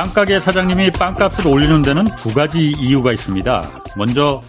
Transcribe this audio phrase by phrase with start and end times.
[0.00, 3.68] 빵가게 사장님이 빵값을 올리는 데는 두 가지 이유가 있습니다.
[3.98, 4.40] 먼저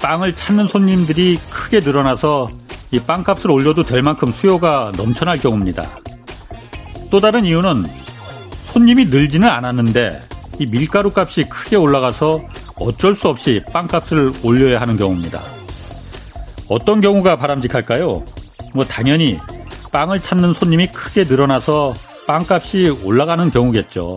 [0.00, 2.46] 빵을 찾는 손님들이 크게 늘어나서
[2.90, 5.84] 이 빵값을 올려도 될 만큼 수요가 넘쳐날 경우입니다.
[7.10, 7.84] 또 다른 이유는
[8.72, 10.22] 손님이 늘지는 않았는데
[10.60, 12.40] 이 밀가루 값이 크게 올라가서
[12.76, 15.42] 어쩔 수 없이 빵값을 올려야 하는 경우입니다.
[16.70, 18.24] 어떤 경우가 바람직할까요?
[18.72, 19.38] 뭐 당연히
[19.92, 21.92] 빵을 찾는 손님이 크게 늘어나서
[22.26, 24.16] 빵값이 올라가는 경우겠죠.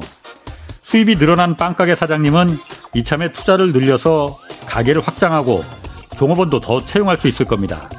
[0.87, 2.47] 수입이 늘어난 빵가게 사장님은
[2.95, 4.37] 이참에 투자를 늘려서
[4.67, 5.61] 가게를 확장하고
[6.17, 7.89] 종업원도 더 채용할 수 있을 겁니다.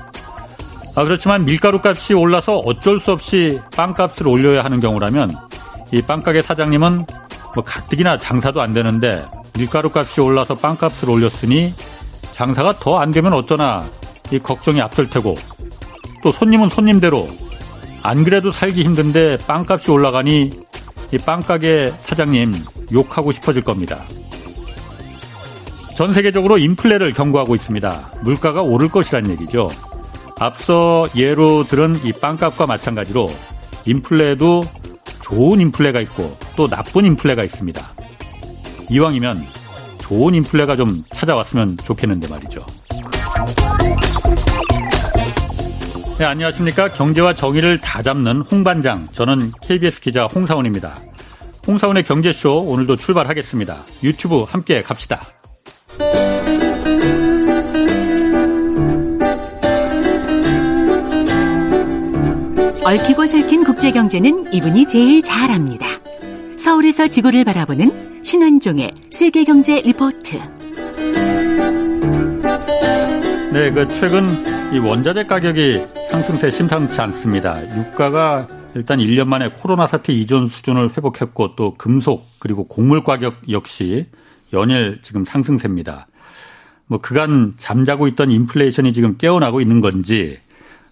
[0.97, 5.37] 아, 그렇지만 밀가루 값이 올라서 어쩔 수 없이 빵값을 올려야 하는 경우라면
[5.93, 7.05] 이 빵가게 사장님은
[7.55, 11.75] 뭐 가뜩이나 장사도 안 되는데 밀가루 값이 올라서 빵값을 올렸으니
[12.33, 13.85] 장사가 더 안 되면 어쩌나
[14.31, 15.35] 이 걱정이 앞설 테고
[16.23, 17.29] 또 손님은 손님대로
[18.03, 20.69] 안 그래도 살기 힘든데 빵값이 올라가니
[21.13, 22.53] 이 빵가게 사장님
[22.93, 24.03] 욕하고 싶어질 겁니다.
[25.97, 28.13] 전 세계적으로 인플레를 경고하고 있습니다.
[28.23, 29.69] 물가가 오를 것이란 얘기죠.
[30.39, 33.29] 앞서 예로 들은 이 빵값과 마찬가지로
[33.85, 34.63] 인플레도
[35.23, 37.83] 좋은 인플레가 있고 또 나쁜 인플레가 있습니다.
[38.91, 39.45] 이왕이면
[39.99, 42.61] 좋은 인플레가 좀 찾아왔으면 좋겠는데 말이죠.
[46.19, 46.89] 네, 안녕하십니까.
[46.89, 49.07] 경제와 정의를 다 잡는 홍반장.
[49.13, 50.99] 저는 KBS 기자 홍사원입니다.
[51.65, 53.85] 홍사원의 경제쇼 오늘도 출발하겠습니다.
[54.03, 55.21] 유튜브 함께 갑시다.
[62.85, 65.87] 얽히고 설킨 국제경제는 이분이 제일 잘합니다.
[66.57, 70.37] 서울에서 지구를 바라보는 신환종의 세계경제 리포트.
[73.53, 77.59] 네, 그 최근 이 원자재 가격이 상승세 심상치 않습니다.
[77.75, 84.07] 유가가 일단 1년 만에 코로나 사태 이전 수준을 회복했고 또 금속 그리고 곡물 가격 역시
[84.53, 86.07] 연일 지금 상승세입니다.
[86.87, 90.39] 뭐 그간 잠자고 있던 인플레이션이 지금 깨어나고 있는 건지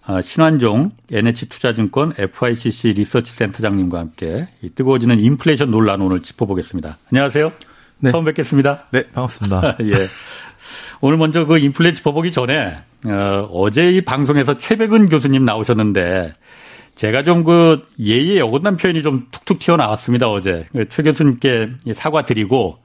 [0.03, 6.97] 아, 신환종 NH투자증권 FICC 리서치 센터장님과 함께 이 뜨거워지는 인플레이션 논란 오늘 짚어보겠습니다.
[7.11, 7.51] 안녕하세요.
[7.99, 8.11] 네.
[8.11, 8.87] 처음 뵙겠습니다.
[8.91, 9.77] 네, 반갑습니다.
[9.85, 10.07] 예.
[11.01, 16.33] 오늘 먼저 그 인플레 짚어보기 전에 어, 어제 이 방송에서 최백은 교수님 나오셨는데
[16.95, 22.77] 제가 좀 그 예의에 어긋난 표현이 좀 툭툭 튀어나왔습니다 어제 그최 교수님께 사과드리고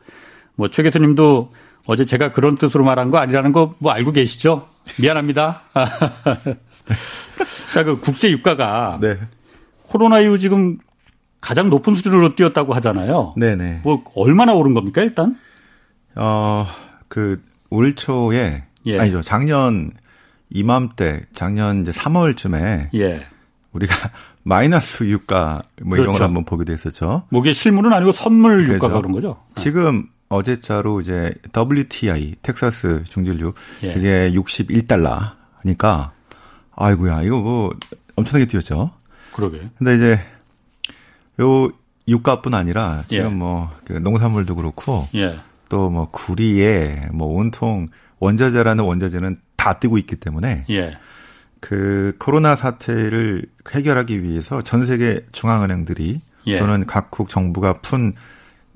[0.56, 1.50] 뭐 최 교수님도
[1.86, 4.68] 어제 제가 그런 뜻으로 말한 거 아니라는 거 뭐 알고 계시죠?
[5.00, 5.62] 미안합니다.
[7.72, 9.18] 자, 그 국제 유가가 네.
[9.84, 10.78] 코로나 이후 지금
[11.40, 13.32] 가장 높은 수준으로 뛰었다고 하잖아요.
[13.36, 13.80] 네네.
[13.82, 15.36] 뭐 얼마나 오른 겁니까 일단?
[16.14, 16.66] 어,
[17.08, 17.40] 그
[17.72, 18.98] 올 초에 예.
[18.98, 19.92] 아니죠 작년
[20.54, 23.26] 이맘때 작년 이제 3월쯤에 예.
[23.72, 23.94] 우리가
[24.44, 26.02] 마이너스 유가 뭐 그렇죠.
[26.02, 27.24] 이런 걸 한번 보게 됐었죠.
[27.30, 29.00] 뭐게 실물은 아니고 선물 유가가 그렇죠.
[29.00, 29.42] 그런 거죠.
[29.54, 33.52] 지금 어제자로 이제 WTI 텍사스 중진류
[33.84, 33.92] 예.
[33.92, 36.10] 이게 61달러니까
[36.74, 37.70] 아이고야 이거 뭐
[38.16, 38.90] 엄청나게 뛰었죠.
[39.32, 39.68] 그러게.
[39.78, 40.20] 근데 이제
[41.40, 41.70] 요
[42.08, 43.28] 유가뿐 아니라 지금 예.
[43.30, 45.38] 뭐그 농산물도 그렇고 예.
[45.68, 50.98] 또뭐 구리에 뭐 온통 원자재라는 원자재는 다 뛰고 있기 때문에 예.
[51.60, 56.58] 그 코로나 사태를 해결하기 위해서 전 세계 중앙은행들이 예.
[56.58, 58.12] 또는 각국 정부가 푼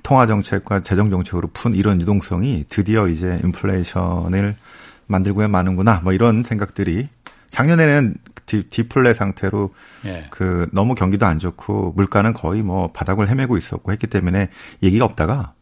[0.04, 4.54] 통화 정책과 재정 정책으로 푼 이런 유동성이 드디어 이제 인플레이션을
[5.08, 7.08] 만들고야 마는구나 뭐 이런 생각들이
[7.50, 8.14] 작년에는
[8.46, 9.74] 디, 디플레 상태로
[10.04, 10.28] 예.
[10.30, 14.50] 그 너무 경기도 안 좋고 물가는 거의 뭐 바닥을 헤매고 있었고 했기 때문에
[14.84, 15.52] 얘기가 없다가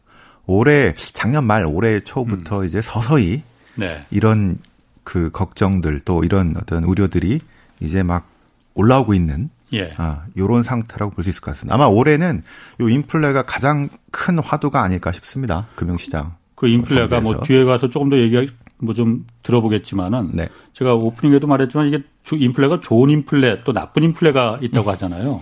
[0.45, 2.65] 올해 작년 말 올해 초부터 음.
[2.65, 3.41] 이제 서서히
[3.73, 4.05] 네.
[4.11, 4.59] 이런
[5.05, 7.39] 그 걱정들 또 이런 어떤 우려들이
[7.79, 8.27] 이제 막
[8.73, 9.93] 올라오고 있는 예.
[9.97, 11.75] 아, 요런 상태라고 볼 수 있을 것 같습니다.
[11.75, 12.43] 아마 올해는
[12.81, 15.67] 요 인플레가 가장 큰 화두가 아닐까 싶습니다.
[15.75, 16.35] 금융시장.
[16.55, 18.49] 그 인플레가 뭐 뒤에 가서 조금 더 얘기
[18.79, 20.49] 뭐좀 들어보겠지만은 네.
[20.73, 24.91] 제가 오프닝에도 말했지만 이게 인플레가 좋은 인플레 또 나쁜 인플레가 있다고 음.
[24.93, 25.41] 하잖아요.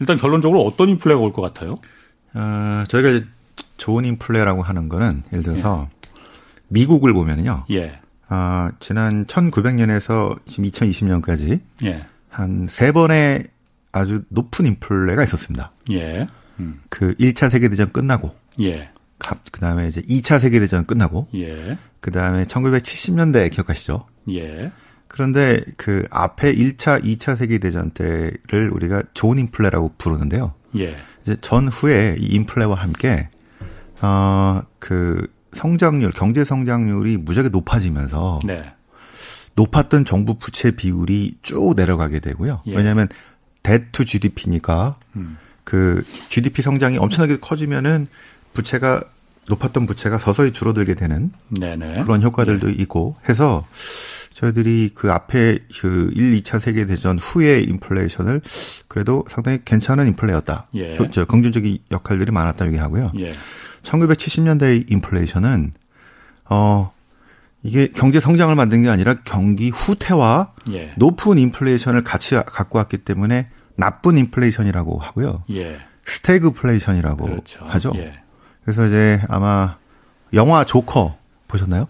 [0.00, 1.76] 일단 결론적으로 어떤 인플레가 올 것 같아요?
[2.34, 3.26] 어, 저희가 이제
[3.76, 6.10] 좋은 인플레라고 하는 거는 예를 들어서 예.
[6.68, 7.64] 미국을 보면요.
[7.70, 8.00] 예.
[8.28, 12.06] 아, 지난 1900년에서 지금 2020년까지 예.
[12.28, 13.46] 한세 번의
[13.92, 15.72] 아주 높은 인플레가 있었습니다.
[15.90, 16.26] 예.
[16.60, 16.80] 음.
[16.90, 18.90] 그 1차 세계대전 끝나고 예.
[19.18, 21.78] 그 다음에 이제 2차 세계대전 끝나고 예.
[22.00, 24.06] 그 다음에 1970년대 기억하시죠?
[24.30, 24.70] 예.
[25.08, 30.52] 그런데 그 앞에 1차, 2차 세계대전 때를 우리가 좋은 인플레라고 부르는데요.
[30.76, 30.96] 예.
[31.22, 33.28] 이제 전후에 이 인플레와 함께
[34.02, 38.72] 어 그 성장률, 경제 성장률이 무지하게 높아지면서 네.
[39.54, 42.62] 높았던 정부 부채 비율이 쭉 내려가게 되고요.
[42.66, 42.76] 예.
[42.76, 43.08] 왜냐하면
[43.62, 45.36] 대투 GDP니까 음.
[45.64, 48.06] 그 GDP 성장이 엄청나게 커지면은
[48.54, 49.02] 부채가
[49.48, 52.02] 높았던 부채가 서서히 줄어들게 되는 네네.
[52.02, 52.72] 그런 효과들도 예.
[52.72, 53.66] 있고 해서
[54.32, 58.40] 저희들이 그 앞에 그 1, 2차 세계 대전 후의 인플레이션을
[58.86, 60.68] 그래도 상당히 괜찮은 인플레였다.
[60.74, 60.96] 예.
[61.10, 63.10] 저 긍정적인 역할들이 많았다 얘기하고요.
[63.20, 63.32] 예.
[63.88, 65.72] 1970년대의 인플레이션은
[66.50, 66.92] 어
[67.62, 70.92] 이게 경제 성장을 만든 게 아니라 경기 후퇴와 예.
[70.96, 75.44] 높은 인플레이션을 같이 갖고 왔기 때문에 나쁜 인플레이션이라고 하고요.
[75.50, 75.78] 예.
[76.04, 77.64] 스태그플레이션이라고 그렇죠.
[77.64, 77.92] 하죠.
[77.96, 78.14] 예.
[78.62, 79.76] 그래서 이제 아마
[80.34, 81.16] 영화 조커
[81.48, 81.88] 보셨나요?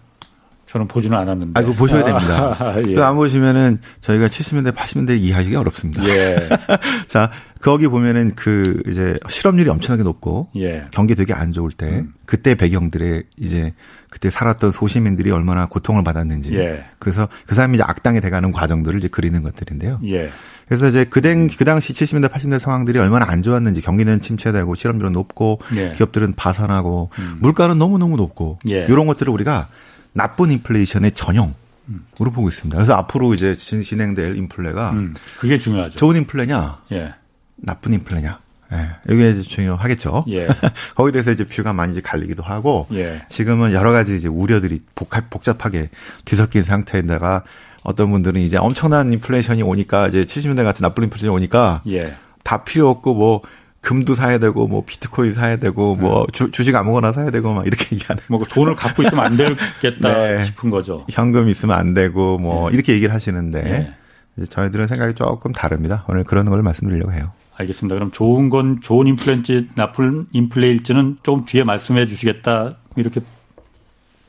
[0.69, 1.59] 저는 보지는 않았는데.
[1.59, 2.55] 아, 이거 보셔야 됩니다.
[2.59, 3.01] 아, 예.
[3.01, 6.07] 안 보시면은 저희가 70년대, 80년대 이해하기가 어렵습니다.
[6.07, 6.47] 예.
[7.07, 10.85] 자, 거기 보면은 그 이제 실업률이 엄청나게 높고 예.
[10.91, 12.13] 경기 되게 안 좋을 때 음.
[12.27, 13.73] 그때 배경들의 이제
[14.11, 16.53] 그때 살았던 소시민들이 얼마나 고통을 받았는지.
[16.53, 16.83] 예.
[16.99, 19.99] 그래서 그 사람이 이제 악당이 돼가는 과정들을 이제 그리는 것들인데요.
[20.05, 20.29] 예.
[20.67, 25.13] 그래서 이제 그, 당, 그 당시 70년대, 80년대 상황들이 얼마나 안 좋았는지 경기는 침체되고 실업률은
[25.13, 25.93] 높고 예.
[25.93, 27.37] 기업들은 파산하고 음.
[27.39, 28.85] 물가는 너무 너무 높고 예.
[28.87, 29.67] 이런 것들을 우리가
[30.13, 31.53] 나쁜 인플레이션의 전형으로
[31.89, 32.05] 음.
[32.17, 32.75] 보고 있습니다.
[32.75, 35.15] 그래서 앞으로 이제 진행될 인플레가 음.
[35.39, 35.97] 그게 중요하죠.
[35.97, 37.13] 좋은 인플레냐, 예.
[37.55, 38.39] 나쁜 인플레냐.
[38.71, 40.25] 예, 이게 이제 중요하겠죠.
[40.29, 40.47] 예.
[40.95, 43.23] 거기에 대해서 이제 뷰가 많이 이제 갈리기도 하고, 예.
[43.27, 45.89] 지금은 여러 가지 이제 우려들이 복합, 복잡하게
[46.25, 47.43] 뒤섞인 상태에다가
[47.83, 52.15] 어떤 분들은 이제 엄청난 인플레이션이 오니까 이제 70년대 같은 나쁜 인플레이션이 오니까 예.
[52.43, 53.41] 다 필요 없고 뭐
[53.81, 56.31] 금도 사야 되고 뭐 비트코인 사야 되고 뭐 네.
[56.33, 58.21] 주, 주식 아무거나 사야 되고 막 이렇게 얘기하는.
[58.29, 60.43] 뭐 돈을 갖고 있으면 안 되겠다 네.
[60.43, 61.05] 싶은 거죠.
[61.09, 62.75] 현금 있으면 안 되고 뭐 네.
[62.75, 63.93] 이렇게 얘기를 하시는데 네.
[64.37, 66.05] 이제 저희들은 생각이 조금 다릅니다.
[66.09, 67.31] 오늘 그런 걸 말씀드리려고 해요.
[67.55, 67.95] 알겠습니다.
[67.95, 73.21] 그럼 좋은 건 좋은 인플레인지 나쁜 인플레일지는 조금 뒤에 말씀해 주시겠다 이렇게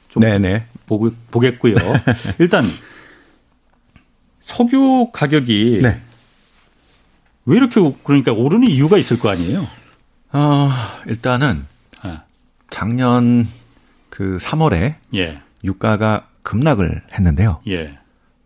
[0.09, 0.65] 좀 네네.
[0.87, 1.75] 보고 보겠고요.
[2.39, 2.65] 일단
[4.43, 6.01] 석유 가격이 네.
[7.47, 9.67] 왜 이렇게 그러니까 오르는 이유가 있을 거 아니에요?
[10.33, 10.71] 어,
[11.07, 11.65] 일단은
[12.05, 12.19] 네.
[12.71, 13.49] 작년
[14.09, 15.43] 그 3월에 예.
[15.65, 17.61] 유가가 급락을 했는데요.
[17.69, 17.99] 예.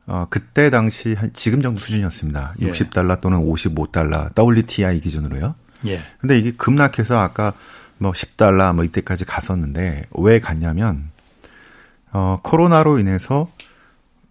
[0.06, 2.54] 어, 그때 당시 한 지금 정도 수준이었습니다.
[2.60, 2.70] 예.
[2.70, 5.54] 60달러 또는 55달러 WTI 기준으로요.
[5.86, 6.00] 예.
[6.20, 7.52] 근데 이게 급락해서 아까
[7.98, 11.10] 뭐 10달러 뭐 이때까지 갔었는데 왜 갔냐면
[12.12, 13.50] 어, 코로나로 인해서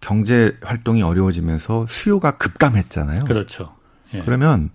[0.00, 3.24] 경제 활동이 어려워지면서 수요가 급감했잖아요.
[3.24, 3.73] 그렇죠.
[4.14, 4.18] 예.
[4.20, 4.70] 그러면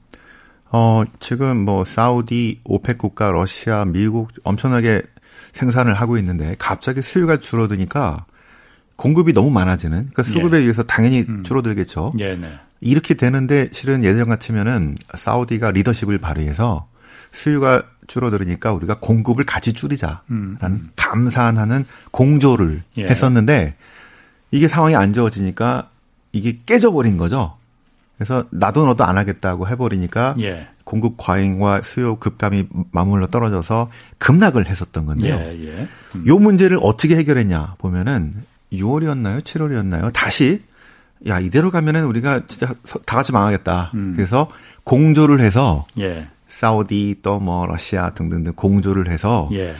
[0.71, 5.01] 어 지금 뭐 사우디, 오펙 국가, 러시아, 미국 엄청나게
[5.53, 8.25] 생산을 하고 있는데 갑자기 수요가 줄어드니까
[8.95, 10.61] 공급이 너무 많아지는 그러니까 수급에 예.
[10.61, 11.43] 의해서 당연히 음.
[11.43, 12.11] 줄어들겠죠.
[12.19, 12.59] 예, 네.
[12.81, 16.87] 이렇게 되는데 실은 예전 같으면은 사우디가 리더십을 발휘해서
[17.31, 20.89] 수요가 줄어들으니까 우리가 공급을 같이 줄이자라는 음, 음.
[20.95, 23.07] 감산하는 공조를 예.
[23.07, 23.75] 했었는데
[24.51, 25.89] 이게 상황이 안 좋아지니까
[26.31, 27.57] 이게 깨져버린 거죠.
[28.19, 30.67] 그래서 나도 너도 안 하겠다고 해버리니까 예.
[30.83, 35.35] 공급 과잉과 수요 급감이 맞물러 떨어져서 급락을 했었던 건데요.
[35.35, 35.87] 예, 예.
[36.15, 36.23] 음.
[36.27, 38.33] 요 문제를 어떻게 해결했냐 보면은
[38.73, 39.39] 6월이었나요?
[39.41, 40.11] 7월이었나요?
[40.13, 40.61] 다시
[41.27, 42.73] 야 이대로 가면은 우리가 진짜
[43.05, 43.91] 다 같이 망하겠다.
[43.93, 44.13] 음.
[44.17, 44.49] 그래서
[44.83, 46.27] 공조를 해서 예.
[46.49, 49.73] 사우디 또 뭐 러시아 등등등 공조를 해서 예.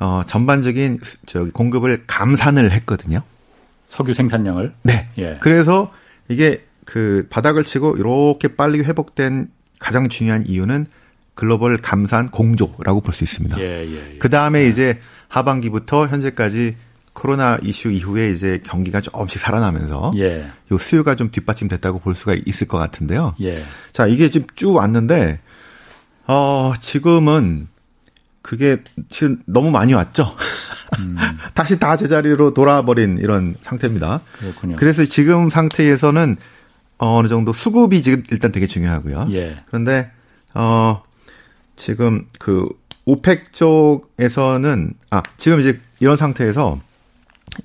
[0.00, 3.22] 어 전반적인 저기 공급을 감산을 했거든요.
[3.86, 4.74] 석유 생산량을.
[4.82, 5.08] 네.
[5.18, 5.38] 예.
[5.40, 5.92] 그래서
[6.28, 9.48] 이게 그 바닥을 치고 이렇게 빨리 회복된
[9.78, 10.86] 가장 중요한 이유는
[11.34, 13.58] 글로벌 감산 공조라고 볼 수 있습니다.
[13.60, 14.18] 예, 예, 예.
[14.18, 14.68] 그 다음에 예.
[14.68, 16.76] 이제 하반기부터 현재까지
[17.12, 20.50] 코로나 이슈 이후에 이제 경기가 조금씩 살아나면서 예.
[20.72, 23.34] 요 수요가 좀 뒷받침됐다고 볼 수가 있을 것 같은데요.
[23.40, 23.64] 예.
[23.92, 25.40] 자 이게 지금 쭉 왔는데
[26.26, 27.68] 어 지금은
[28.42, 30.34] 그게 지금 너무 많이 왔죠.
[30.98, 31.16] 음.
[31.54, 34.20] 다시 다 제자리로 돌아버린 이런 상태입니다.
[34.38, 34.76] 그렇군요.
[34.76, 36.36] 그래서 지금 상태에서는
[36.98, 39.28] 어느 정도 수급이 지금 일단 되게 중요하고요.
[39.32, 39.58] 예.
[39.66, 40.10] 그런데
[40.54, 41.02] 어
[41.76, 42.68] 지금 그
[43.04, 46.80] 오펙 쪽에서는 아 지금 이제 이런 상태에서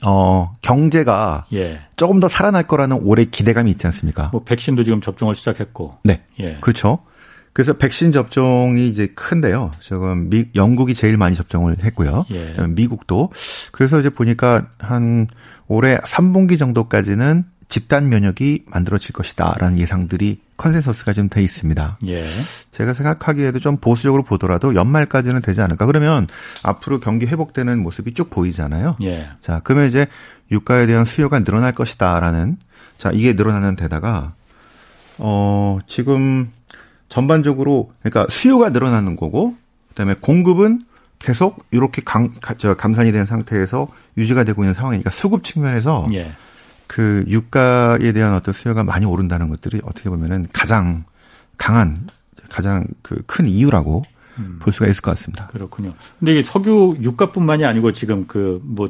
[0.03, 1.81] 어 경제가 예.
[1.95, 4.29] 조금 더 살아날 거라는 올해 기대감이 있지 않습니까?
[4.31, 5.97] 뭐 백신도 지금 접종을 시작했고.
[6.03, 6.21] 네.
[6.39, 6.57] 예.
[6.61, 6.99] 그렇죠.
[7.53, 9.71] 그래서 백신 접종이 이제 큰데요.
[9.79, 12.25] 지금 미, 영국이 제일 많이 접종을 했고요.
[12.31, 12.55] 예.
[12.67, 13.31] 미국도.
[13.71, 15.27] 그래서 이제 보니까 한
[15.67, 21.99] 올해 3분기 정도까지는 집단 면역이 만들어질 것이다라는 예상들이 컨센서스가 좀 돼 있습니다.
[22.07, 22.23] 예.
[22.71, 25.85] 제가 생각하기에도 좀 보수적으로 보더라도 연말까지는 되지 않을까.
[25.85, 26.27] 그러면
[26.63, 28.97] 앞으로 경기 회복되는 모습이 쭉 보이잖아요.
[29.03, 29.29] 예.
[29.39, 30.07] 자, 그러면 이제
[30.51, 32.57] 유가에 대한 수요가 늘어날 것이다라는
[32.97, 34.33] 자, 이게 늘어나는 데다가
[35.19, 36.51] 어, 지금
[37.07, 39.55] 전반적으로 그러니까 수요가 늘어나는 거고
[39.89, 40.85] 그다음에 공급은
[41.19, 46.33] 계속 이렇게 강, 저, 감산이 된 상태에서 유지가 되고 있는 상황이니까 수급 측면에서 예.
[46.89, 51.05] 그 유가에 대한 어떤 수요가 많이 오른다는 것들이 어떻게 보면은 가장
[51.57, 51.95] 강한
[52.49, 54.03] 가장 그 큰 이유라고
[54.39, 54.57] 음.
[54.59, 55.47] 볼 수가 있을 것 같습니다.
[55.47, 55.93] 그렇군요.
[56.19, 58.89] 근데 이게 석유 유가뿐만이 아니고 지금 그 뭐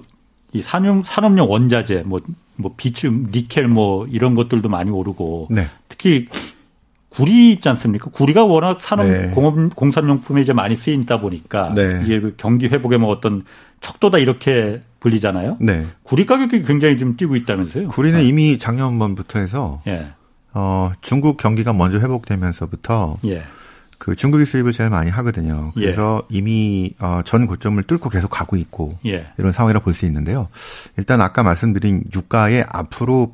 [0.51, 2.22] 이 산업 산업용 원자재 뭐뭐
[2.56, 5.68] 뭐 비츠 니켈 뭐 이런 것들도 많이 오르고 네.
[5.88, 6.27] 특히
[7.10, 8.10] 구리 있지 않습니까?
[8.12, 9.30] 구리가 워낙 산업 네.
[9.32, 12.01] 공업 공산용품에 이제 많이 쓰인다 보니까 네.
[12.04, 13.44] 이게 그 경기 회복에 뭐 어떤
[13.82, 15.58] 척도다 이렇게 불리잖아요.
[15.60, 15.88] 네.
[16.04, 17.88] 구리 가격이 굉장히 좀 뛰고 있다면서요?
[17.88, 18.25] 구리는 네.
[18.28, 20.10] 이미 작년부터 해서 예.
[20.54, 23.44] 어, 중국 경기가 먼저 회복되면서부터 예.
[23.98, 25.72] 그 중국이 수입을 제일 많이 하거든요.
[25.74, 26.38] 그래서 예.
[26.38, 29.28] 이미 어, 전 고점을 뚫고 계속 가고 있고 예.
[29.38, 30.48] 이런 상황이라 볼 수 있는데요.
[30.98, 33.34] 일단 아까 말씀드린 유가의 앞으로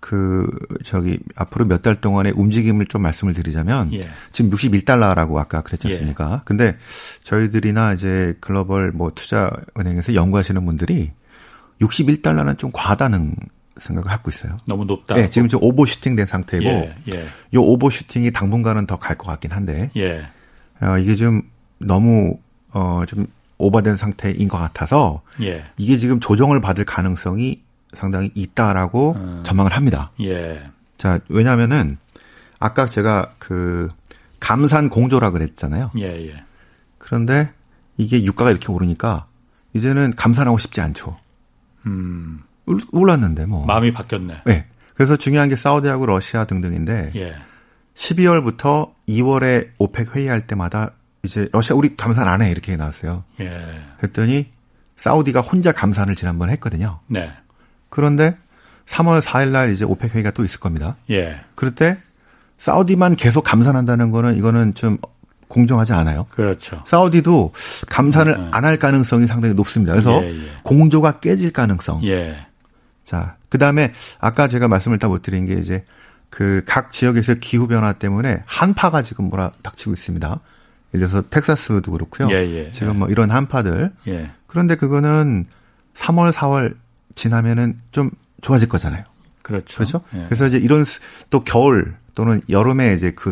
[0.00, 0.48] 그
[0.84, 4.08] 저기 앞으로 몇 달 동안의 움직임을 좀 말씀을 드리자면 예.
[4.32, 5.92] 지금 61달러라고 아까 그랬지 예.
[5.94, 6.34] 않습니까?
[6.34, 6.42] 예.
[6.44, 6.76] 근데
[7.22, 11.10] 저희들이나 이제 글로벌 뭐 투자 은행에서 연구하시는 분들이
[11.80, 13.34] 61달러는 좀 과다는
[13.76, 14.56] 생각을 하고 있어요.
[14.66, 15.14] 너무 높다.
[15.14, 16.94] 네, 지금 좀 오버슈팅 된 상태고 예.
[17.08, 17.24] 예.
[17.54, 20.22] 요 오버슈팅이 당분간은 더 갈 것 같긴 한데 예.
[20.80, 21.42] 어, 이게 좀
[21.78, 22.38] 너무
[22.72, 23.26] 어, 좀
[23.58, 25.64] 오버된 상태인 것 같아서 예.
[25.76, 27.62] 이게 지금 조정을 받을 가능성이
[27.92, 29.42] 상당히 있다라고 음.
[29.44, 30.10] 전망을 합니다.
[30.20, 30.70] 예.
[30.96, 31.98] 자, 왜냐하면은
[32.58, 33.88] 아까 제가 그
[34.40, 35.92] 감산 공조라 그랬잖아요.
[35.98, 36.44] 예, 예.
[36.98, 37.52] 그런데
[37.96, 39.26] 이게 유가가 이렇게 오르니까
[39.74, 41.16] 이제는 감산하고 싶지 않죠.
[41.86, 42.40] 음.
[42.92, 43.64] 올랐는데 뭐.
[43.66, 44.42] 마음이 바뀌었네.
[44.44, 44.66] 네.
[44.94, 47.36] 그래서 중요한 게 사우디하고 러시아 등등인데 예.
[47.94, 50.92] 12월부터 2월에 오펙 회의할 때마다
[51.22, 53.24] 이제 러시아 우리 감산 안 해 이렇게 나왔어요.
[53.40, 53.80] 예.
[53.98, 54.50] 그랬더니
[54.96, 57.00] 사우디가 혼자 감산을 지난번에 했거든요.
[57.06, 57.32] 네.
[57.88, 58.36] 그런데
[58.86, 60.96] 3월 4일 날 이제 오펙 회의가 또 있을 겁니다.
[61.10, 61.40] 예.
[61.54, 61.98] 그럴 때
[62.58, 64.98] 사우디만 계속 감산한다는 거는 이거는 좀
[65.48, 66.26] 공정하지 않아요.
[66.30, 66.82] 그렇죠.
[66.86, 67.52] 사우디도
[67.88, 68.48] 감산을 네.
[68.52, 69.92] 안할 가능성이 상당히 높습니다.
[69.92, 70.50] 그래서 예, 예.
[70.62, 72.04] 공조가 깨질 가능성.
[72.04, 72.46] 예.
[73.04, 75.84] 자, 그다음에 아까 제가 말씀을 다 못 드린 게 이제
[76.30, 80.40] 그 각 지역에서 기후 변화 때문에 한파가 지금 몰아 닥치고 있습니다.
[80.94, 82.28] 예를 들어서 텍사스도 그렇고요.
[82.30, 82.34] 예,
[82.66, 82.70] 예.
[82.70, 83.92] 지금 뭐 이런 한파들.
[84.08, 84.30] 예.
[84.46, 85.46] 그런데 그거는
[85.94, 86.74] 3월, 4월
[87.14, 88.10] 지나면은 좀
[88.40, 89.04] 좋아질 거잖아요.
[89.42, 89.76] 그렇죠.
[89.76, 90.00] 그렇죠.
[90.14, 90.24] 예.
[90.26, 90.84] 그래서 이제 이런
[91.30, 93.30] 또 겨울 또는 여름에 이제 그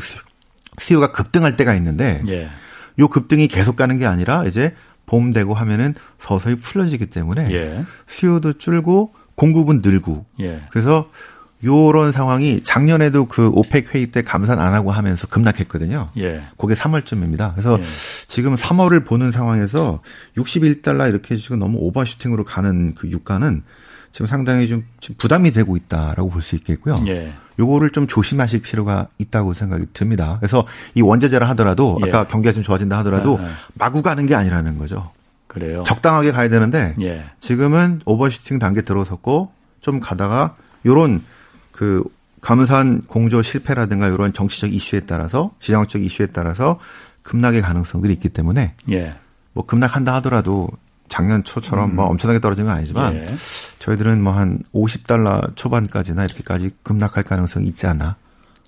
[0.78, 2.50] 수요가 급등할 때가 있는데 예.
[2.98, 7.84] 요 급등이 계속 가는 게 아니라 이제 봄 되고 하면은 서서히 풀려지기 때문에 예.
[8.06, 10.62] 수요도 줄고 공급은 늘고 예.
[10.70, 11.10] 그래서
[11.64, 16.10] 요런 상황이 작년에도 그 오펙 회의 때 감산 안 하고 하면서 급락했거든요.
[16.18, 16.42] 예.
[16.58, 17.52] 그게 3월쯤입니다.
[17.54, 17.84] 그래서 예.
[18.28, 20.00] 지금 3월을 보는 상황에서
[20.36, 23.62] 61달러 이렇게 지금 너무 오버슈팅으로 가는 그 유가는
[24.12, 24.84] 지금 상당히 좀
[25.18, 26.96] 부담이 되고 있다라고 볼 수 있겠고요.
[27.08, 27.32] 예.
[27.58, 30.36] 요거를 좀 조심하실 필요가 있다고 생각이 듭니다.
[30.40, 32.08] 그래서 이 원자재라 하더라도 예.
[32.08, 33.56] 아까 경기가 좀 좋아진다 하더라도 아, 아.
[33.74, 35.10] 마구 가는 게 아니라는 거죠.
[35.46, 35.82] 그래요.
[35.86, 37.24] 적당하게 가야 되는데 예.
[37.40, 41.22] 지금은 오버슈팅 단계 들어섰고 좀 가다가 요런
[41.76, 42.02] 그
[42.40, 46.80] 감산 공조 실패라든가 이런 정치적 이슈에 따라서 지정적 이슈에 따라서
[47.22, 49.14] 급락의 가능성들이 있기 때문에 예.
[49.52, 50.68] 뭐 급락한다 하더라도
[51.08, 51.96] 작년 초처럼 뭐 음.
[51.96, 53.26] 뭐 엄청나게 떨어진 건 아니지만 예.
[53.78, 58.16] 저희들은 뭐 한 50달러 초반까지나 이렇게까지 급락할 가능성이 있지 않나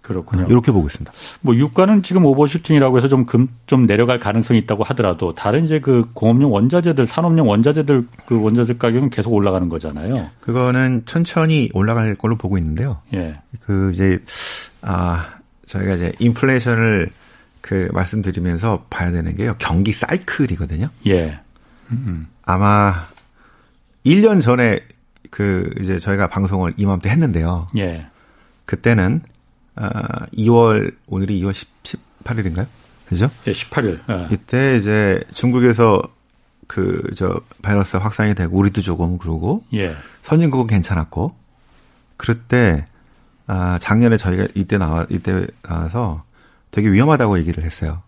[0.09, 0.47] 그렇군요.
[0.49, 1.13] 이렇게 보고 있습니다.
[1.43, 7.07] 뭐 유가는 지금 오버슈팅이라고 해서 좀금좀 내려갈 가능성이 있다고 하더라도 다른 이제 그 공업용 원자재들,
[7.07, 10.31] 산업용 원자재들 그 원자재 가격은 계속 올라가는 거잖아요.
[10.41, 13.03] 그거는 천천히 올라갈 걸로 보고 있는데요.
[13.13, 13.39] 예.
[13.61, 14.19] 그 이제
[14.81, 15.27] 아
[15.67, 17.11] 저희가 이제 인플레이션을
[17.61, 19.57] 그 말씀드리면서 봐야 되는 게요.
[19.59, 20.89] 경기 사이클이거든요.
[21.07, 21.39] 예.
[21.91, 22.29] 음.
[22.47, 22.95] 아마
[24.07, 24.81] 1년 전에
[25.31, 27.67] 그 이제 저희가 방송을 이맘때 했는데요.
[27.77, 28.07] 예.
[28.65, 29.21] 그때는
[29.81, 31.69] 아, 2월 오늘이 2월 10,
[32.25, 32.67] 18일인가요?
[33.07, 33.31] 그죠?
[33.47, 34.01] 예, 18일.
[34.11, 34.29] 예.
[34.35, 36.03] 이때 이제 중국에서
[36.67, 39.97] 그 저 바이러스 확산이 되고 우리도 조금 그러고 예.
[40.23, 41.35] 선진국은 괜찮았고
[42.19, 42.85] 그럴 때
[43.47, 46.25] 아, 작년에 저희가 이때 나와 이때 나와서
[46.71, 48.03] 되게 위험하다고 얘기를 했어요.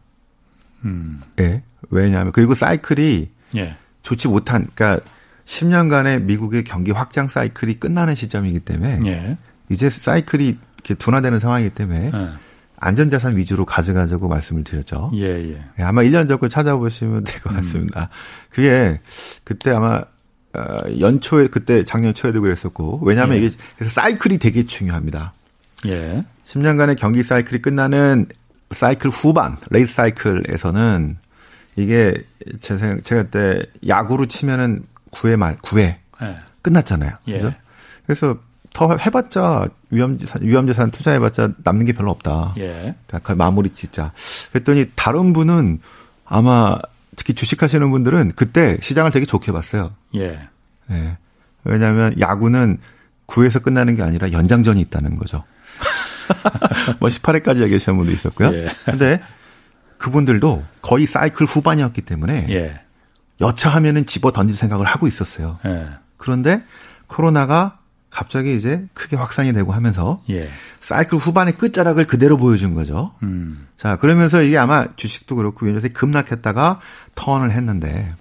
[0.84, 1.22] 음.
[1.40, 1.62] 예.
[1.88, 3.76] 왜냐하면 그리고 사이클이 예.
[4.02, 5.04] 좋지 못한 그러니까
[5.46, 9.38] 10년간의 미국의 경기 확장 사이클이 끝나는 시점이기 때문에 예.
[9.70, 12.28] 이제 사이클이 이렇게 둔화되는 상황이기 때문에 네.
[12.76, 15.10] 안전자산 위주로 가져가자고 말씀을 드렸죠.
[15.14, 15.64] 예, 예.
[15.78, 18.08] 예 아마 1년 전거 찾아보시면 될 것 같습니다.
[18.10, 18.48] 음.
[18.50, 19.00] 그게
[19.44, 20.02] 그때 아마
[20.52, 23.42] 어, 연초에 그때 작년 초에도 그랬었고 왜냐하면 예.
[23.42, 25.34] 이게 그래서 사이클이 되게 중요합니다.
[25.86, 26.24] 예.
[26.46, 28.26] 10년간의 경기 사이클이 끝나는
[28.70, 31.18] 사이클 후반 레이스 사이클에서는
[31.76, 32.14] 이게
[32.60, 34.82] 제 생각 제가 그때 야구로 치면은
[35.12, 36.36] 9회 말 9회 예.
[36.62, 37.12] 끝났잖아요.
[37.28, 37.32] 예.
[37.38, 37.54] 그래서
[38.06, 38.38] 그래서
[38.72, 42.54] 더 해봤자 위험자산, 위험자산 투자해봤자 남는 게 별로 없다.
[42.58, 42.94] 예.
[43.06, 44.12] 그러니까 마무리 짓자.
[44.52, 45.80] 그랬더니 다른 분은
[46.24, 46.78] 아마
[47.16, 49.92] 특히 주식하시는 분들은 그때 시장을 되게 좋게 봤어요.
[50.14, 50.48] 예.
[50.90, 51.16] 예.
[51.64, 52.78] 왜냐하면 야구는
[53.26, 55.44] 9회에서 끝나는 게 아니라 연장전이 있다는 거죠.
[57.00, 58.52] 뭐 18회까지 얘기하시는 분도 있었고요.
[58.54, 58.68] 예.
[58.84, 59.20] 근데
[59.98, 62.80] 그분들도 거의 사이클 후반이었기 때문에 예.
[63.40, 65.58] 여차하면은 집어 던질 생각을 하고 있었어요.
[65.66, 65.88] 예.
[66.16, 66.62] 그런데
[67.06, 67.79] 코로나가
[68.10, 70.50] 갑자기 이제 크게 확산이 되고 하면서 예.
[70.80, 73.14] 사이클 후반의 끝자락을 그대로 보여준 거죠.
[73.22, 73.68] 음.
[73.76, 76.80] 자 그러면서 이게 아마 주식도 그렇고 요새 급락했다가
[77.14, 78.12] 턴을 했는데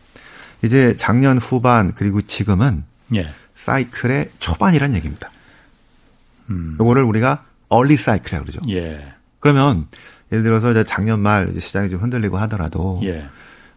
[0.61, 2.83] 이제 작년 후반 그리고 지금은
[3.15, 3.31] 예.
[3.55, 5.31] 사이클의 초반이란 얘기입니다.
[6.51, 6.77] 음.
[6.79, 8.59] 요거를 우리가 얼리 사이클이라고 그러죠.
[8.69, 9.13] 예.
[9.39, 9.87] 그러면
[10.31, 13.27] 예를 들어서 이제 작년 말 이제 시장이 좀 흔들리고 하더라도 예.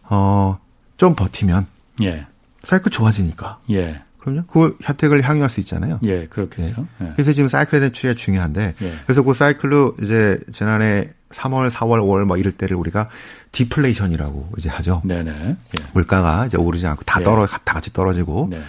[0.09, 1.67] 어좀 버티면
[2.03, 2.27] 예.
[2.65, 3.61] 사이클 좋아지니까.
[3.71, 4.03] 예.
[4.23, 4.43] 그럼요.
[4.45, 5.99] 그 혜택을 향유할 수 있잖아요.
[6.05, 6.87] 예, 그렇겠죠.
[7.01, 7.07] 예.
[7.07, 7.13] 예.
[7.15, 8.93] 그래서 지금 사이클에 대한 추이가 중요한데, 예.
[9.05, 13.09] 그래서 그 사이클로 이제 지난해 3월, 4월, 5월 뭐 이럴 때를 우리가
[13.51, 15.03] 디플레이션이라고 이제 하죠.
[15.05, 15.31] 네네.
[15.33, 15.87] 예.
[15.93, 17.25] 물가가 이제 오르지 않고 다 예.
[17.25, 18.49] 떨어, 다 같이 떨어지고.
[18.51, 18.63] 네.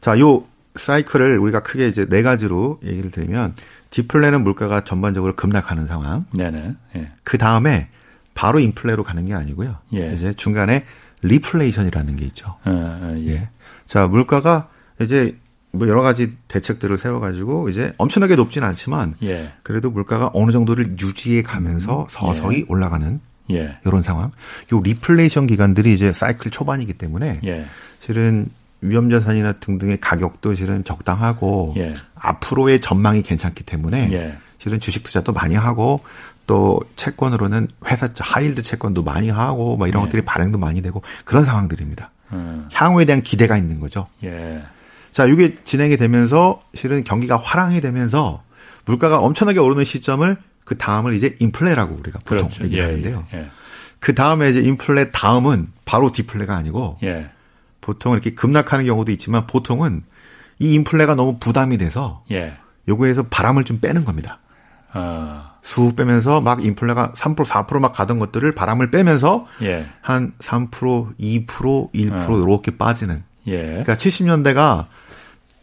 [0.00, 0.44] 자, 요
[0.76, 3.52] 사이클을 우리가 크게 이제 네 가지로 얘기를 드리면,
[3.90, 6.26] 디플레는 물가가 전반적으로 급락하는 상황.
[6.32, 6.74] 네네.
[6.96, 7.10] 예.
[7.24, 7.88] 그 다음에
[8.34, 9.76] 바로 인플레로 가는 게 아니고요.
[9.94, 10.12] 예.
[10.12, 10.84] 이제 중간에
[11.22, 12.56] 리플레이션이라는 게 있죠.
[12.62, 13.48] 아, 아, 예.
[13.86, 14.68] 자, 물가가
[15.02, 15.36] 이제
[15.72, 19.52] 뭐 여러 가지 대책들을 세워가지고 이제 엄청나게 높지는 않지만 예.
[19.62, 22.06] 그래도 물가가 어느 정도를 유지해 가면서 음.
[22.08, 22.64] 서서히 예.
[22.68, 23.76] 올라가는 예.
[23.84, 24.30] 이런 상황.
[24.72, 27.66] 요 리플레이션 기간들이 이제 사이클 초반이기 때문에 예.
[28.00, 28.48] 실은
[28.80, 31.92] 위험 자산이나 등등의 가격도 실은 적당하고 예.
[32.14, 34.38] 앞으로의 전망이 괜찮기 때문에 예.
[34.58, 36.00] 실은 주식 투자도 많이 하고
[36.46, 41.44] 또 채권으로는 회사 high yield 채권도 많이 하고 뭐 이런 것들이 발행도 많이 되고 그런
[41.44, 42.10] 상황들입니다.
[42.32, 42.68] 음.
[42.72, 44.08] 향후에 대한 기대가 있는 거죠.
[45.10, 48.42] 자, 이게 진행이 되면서 실은 경기가 활황이 되면서
[48.84, 52.64] 물가가 엄청나게 오르는 시점을 그 다음을 이제 인플레라고 우리가 보통 그렇죠.
[52.64, 53.26] 얘기를 예, 하는데요.
[53.34, 53.50] 예, 예.
[53.98, 57.30] 그 다음에 이제 인플레 다음은 바로 디플레가 아니고 예.
[57.80, 60.02] 보통 이렇게 급락하는 경우도 있지만 보통은
[60.58, 62.56] 이 인플레가 너무 부담이 돼서 예.
[62.88, 64.38] 요거에서 바람을 좀 빼는 겁니다.
[64.92, 65.50] 어.
[65.62, 69.88] 수 빼면서 막 인플레가 3% 4%막 가던 것들을 바람을 빼면서 예.
[70.02, 72.36] 한3% 2% 1% 어.
[72.38, 73.22] 이렇게 빠지는.
[73.46, 73.58] 예.
[73.58, 74.86] 그러니까 70년대가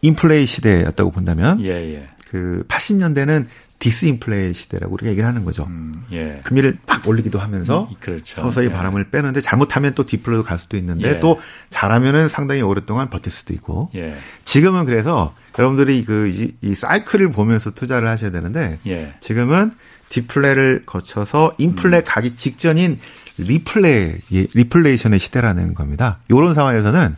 [0.02, 2.08] 인플레이 시대였다고 본다면 예, 예.
[2.30, 3.46] 그 80년대는
[3.78, 5.64] 디스인플레이 시대라고 우리가 얘기를 하는 거죠.
[5.64, 6.40] 음, 예.
[6.42, 8.42] 금리를 막 올리기도 하면서 음, 그렇죠.
[8.42, 8.72] 서서히 예.
[8.72, 11.20] 바람을 빼는데 잘못하면 또 디플레로 갈 수도 있는데 예.
[11.20, 13.90] 또 잘하면은 상당히 오랫동안 버틸 수도 있고.
[13.94, 14.16] 예.
[14.44, 19.14] 지금은 그래서 여러분들이 그 이 사이클을 보면서 투자를 하셔야 되는데 예.
[19.20, 19.72] 지금은
[20.08, 22.02] 디플레를 거쳐서 인플레 음.
[22.04, 22.98] 가기 직전인
[23.36, 26.18] 리플레 리플레이션의 시대라는 겁니다.
[26.28, 27.16] 이런 상황에서는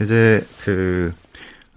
[0.00, 1.12] 이제 그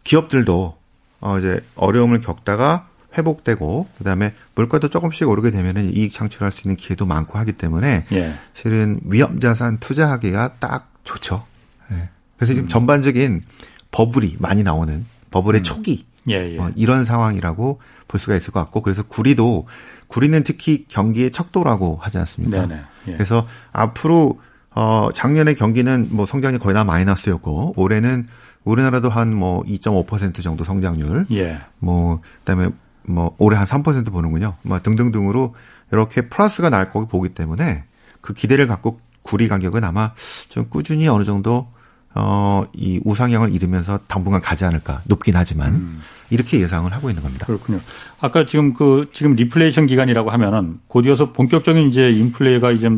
[0.05, 0.77] 기업들도
[1.19, 2.87] 어 이제 어려움을 겪다가
[3.17, 8.35] 회복되고 그다음에 물가도 조금씩 오르게 되면은 이익 창출할 수 있는 기회도 많고 하기 때문에 예.
[8.53, 11.45] 실은 위험 자산 투자하기가 딱 좋죠.
[11.91, 12.09] 예.
[12.37, 12.67] 그래서 지금 음.
[12.67, 13.43] 전반적인
[13.91, 15.63] 버블이 많이 나오는 버블의 음.
[15.63, 16.57] 초기 예, 예.
[16.59, 19.67] 어, 이런 상황이라고 볼 수가 있을 것 같고 그래서 구리도
[20.07, 22.65] 구리는 특히 경기의 척도라고 하지 않습니까?
[22.65, 22.81] 네네.
[23.07, 23.13] 예.
[23.13, 24.39] 그래서 앞으로
[24.71, 28.27] 어 작년에 경기는 뭐 성장이 거의 다 마이너스였고 올해는
[28.65, 31.27] 우리나라도 한 뭐 2.5% 정도 성장률.
[31.31, 31.59] 예.
[31.79, 32.69] 뭐 그다음에
[33.03, 34.55] 뭐 올해 한 3% 보는군요.
[34.63, 35.55] 뭐 등등등으로
[35.91, 37.83] 이렇게 플러스가 날 거기 보기 때문에
[38.21, 40.13] 그 기대를 갖고 구리 가격은 아마
[40.49, 41.67] 좀 꾸준히 어느 정도
[42.15, 46.01] 어, 이 우상향을 이루면서 당분간 가지 않을까 높긴 하지만 음.
[46.29, 47.45] 이렇게 예상을 하고 있는 겁니다.
[47.45, 47.79] 그렇군요.
[48.19, 52.89] 아까 지금 그 지금 리플레이션 기간이라고 하면은 곧이어서 본격적인 이제 인플레가 이제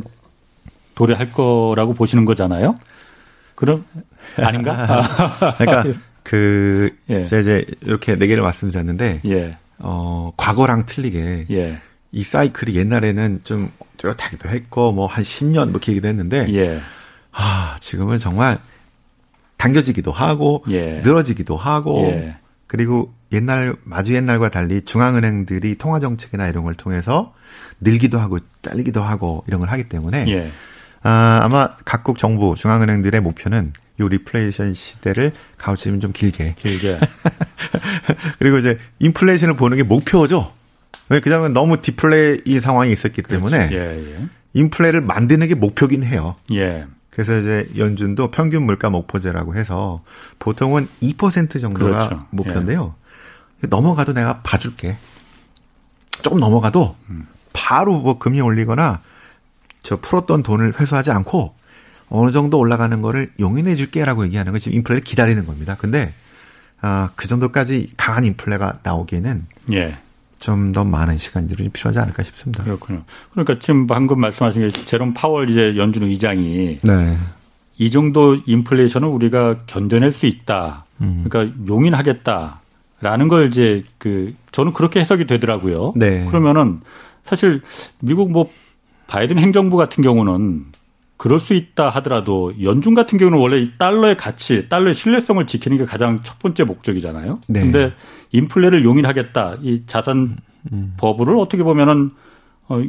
[0.96, 2.76] 도래할 거라고 보시는 거잖아요.
[3.56, 3.86] 그럼
[4.38, 5.56] 아닌가?
[5.58, 7.26] 그러니까 그 예.
[7.28, 9.58] 제가 이제 이렇게 네 개를 말씀드렸는데 예.
[9.80, 11.80] 어 과거랑 틀리게 예.
[12.12, 16.80] 이 사이클이 옛날에는 좀 뚜렷하기도 했고 뭐 한 10년 뭐 얘기도 했는데 예.
[17.32, 18.58] 아 지금은 정말
[19.58, 21.02] 당겨지기도 하고 예.
[21.02, 22.38] 늘어지기도 하고 예.
[22.68, 27.34] 그리고 옛날 마주 옛날과 달리 중앙은행들이 통화 정책이나 이런 걸 통해서
[27.80, 30.52] 늘기도 하고 잘리기도 하고 이런 걸 하기 때문에 예.
[31.04, 36.56] 아, 아마 각국 정부 중앙은행들의 목표는 요 리플레이션 시대를 가로치면 좀 길게.
[36.58, 37.00] 길게.
[38.40, 40.54] 그리고 이제 인플레이션을 보는 게 목표죠.
[41.10, 43.76] 왜 그다음에 너무 디플레 상황이 있었기 때문에 그렇죠.
[43.76, 44.28] 예, 예.
[44.54, 46.36] 인플레를 만드는 게 목표긴 해요.
[46.54, 46.86] 예.
[47.10, 50.04] 그래서 이제 연준도 평균 물가 목표제라고 해서
[50.38, 52.28] 보통은 2% 정도가 그렇죠.
[52.30, 52.94] 목표인데요.
[53.64, 53.68] 예.
[53.68, 54.98] 넘어가도 내가 봐줄게.
[56.22, 57.28] 조금 넘어가도 음.
[57.54, 59.02] 바로 뭐 금리 올리거나
[59.82, 61.56] 저 풀었던 돈을 회수하지 않고
[62.10, 65.76] 어느 정도 올라가는 거를 용인해 줄게라고 얘기하는 건 지금 인플레를 기다리는 겁니다.
[65.78, 66.14] 근데
[66.82, 69.98] 아, 그 정도까지 강한 인플레가 나오기에는 예.
[70.40, 72.64] 좀 더 많은 시간이 필요하지 않을까 싶습니다.
[72.64, 73.04] 그렇군요.
[73.32, 77.18] 그러니까 지금 방금 말씀하신 게 제롬 파월 이제 연준 의장이 네.
[77.78, 80.86] 이 정도 인플레이션을 우리가 견뎌낼 수 있다.
[81.02, 81.26] 음.
[81.28, 85.94] 그러니까 용인하겠다라는 걸 이제 그 저는 그렇게 해석이 되더라고요.
[85.96, 86.26] 네.
[86.26, 86.82] 그러면은
[87.24, 87.62] 사실
[88.00, 88.50] 미국 뭐
[89.08, 90.66] 바이든 행정부 같은 경우는
[91.18, 95.86] 그럴 수 있다 하더라도 연준 같은 경우는 원래 이 달러의 가치, 달러의 신뢰성을 지키는 게
[95.86, 97.42] 가장 첫 번째 목적이잖아요.
[97.48, 97.62] 네.
[97.62, 97.92] 근데
[98.32, 99.56] 인플레를 용인하겠다.
[99.62, 100.38] 이 자산
[100.72, 100.94] 음.
[100.98, 102.12] 버블을 어떻게 보면은
[102.68, 102.82] 어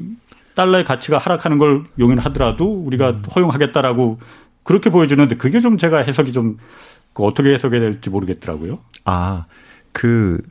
[0.55, 3.23] 달러의 가치가 하락하는 걸 용인하더라도 우리가 음.
[3.35, 4.19] 허용하겠다라고
[4.63, 8.79] 그렇게 보여주는데 그게 좀 제가 해석이 좀그 어떻게 해석해야 될지 모르겠더라고요.
[9.07, 9.45] 아,
[9.93, 10.43] 그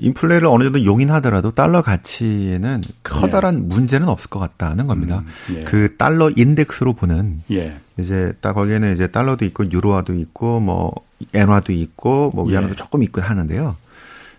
[0.00, 3.58] 인플레를 어느 정도 용인하더라도 달러 가치에는 커다란 예.
[3.58, 5.22] 문제는 없을 것 같다는 겁니다.
[5.50, 5.60] 음, 예.
[5.60, 7.76] 그 달러 인덱스로 보는 예.
[7.98, 10.94] 이제 딱 거기에는 이제 달러도 있고 유로화도 있고 뭐
[11.34, 12.76] 엔화도 있고 뭐 위안화도 예.
[12.76, 13.76] 조금 있고 하는데요.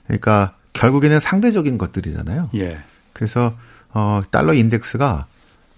[0.07, 2.49] 그러니까 결국에는 상대적인 것들이잖아요.
[2.55, 2.79] 예.
[3.13, 3.55] 그래서
[3.93, 5.27] 어 달러 인덱스가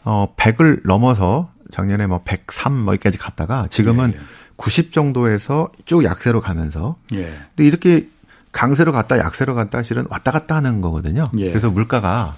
[0.06, 4.20] 어 100을 넘어서 작년에 뭐 103 뭐까지 갔다가 지금은 예,
[4.56, 7.24] 90 정도에서 쭉 약세로 가면서 예.
[7.50, 8.08] 근데 이렇게
[8.54, 11.30] 강세로 갔다 약세로 갔다 실은 왔다 갔다 하는 거거든요.
[11.38, 11.50] 예.
[11.50, 12.36] 그래서 물가가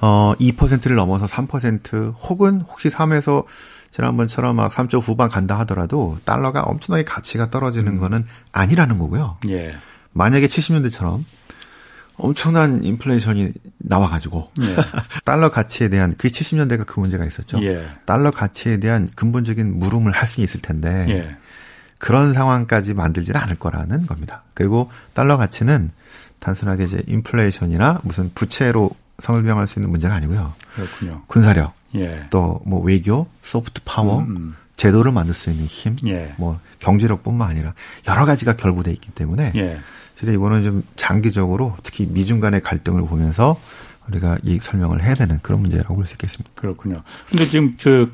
[0.00, 3.44] 어 2%를 넘어서 3% 혹은 혹시 3에서
[3.92, 8.00] 지난번처럼 막 3조 후반 간다 하더라도 달러가 엄청나게 가치가 떨어지는 음.
[8.00, 9.36] 거는 아니라는 거고요.
[9.48, 9.76] 예.
[10.12, 11.22] 만약에 70년대처럼
[12.16, 14.76] 엄청난 인플레이션이 나와가지고 예.
[15.24, 17.62] 달러 가치에 대한 그 70년대가 그 문제가 있었죠.
[17.62, 17.86] 예.
[18.06, 21.36] 달러 가치에 대한 근본적인 물음을 할 수 있을 텐데 예.
[22.04, 24.42] 그런 상황까지 만들지는 않을 거라는 겁니다.
[24.52, 25.90] 그리고 달러 가치는
[26.38, 28.90] 단순하게 이제 인플레이션이나 무슨 부채로
[29.20, 30.52] 성을병할 수 있는 문제가 아니고요.
[30.74, 31.22] 그렇군요.
[31.28, 32.26] 군사력, 예.
[32.28, 34.56] 또뭐 외교, 소프트 파워, 음, 음.
[34.76, 36.34] 제도를 만들 수 있는 힘, 예.
[36.36, 37.72] 뭐 경제력뿐만 아니라
[38.06, 39.78] 여러 가지가 결부돼 있기 때문에 예.
[40.16, 43.58] 사실 이거는 좀 장기적으로 특히 미중 간의 갈등을 보면서
[44.08, 46.50] 우리가 이 설명을 해야 되는 그런 문제라고 볼 수 있겠습니다.
[46.54, 47.02] 그렇군요.
[47.30, 48.08] 근데 지금 저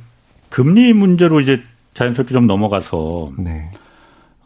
[0.49, 3.69] 금리 문제로 이제 자연스럽게 좀 넘어가서 네.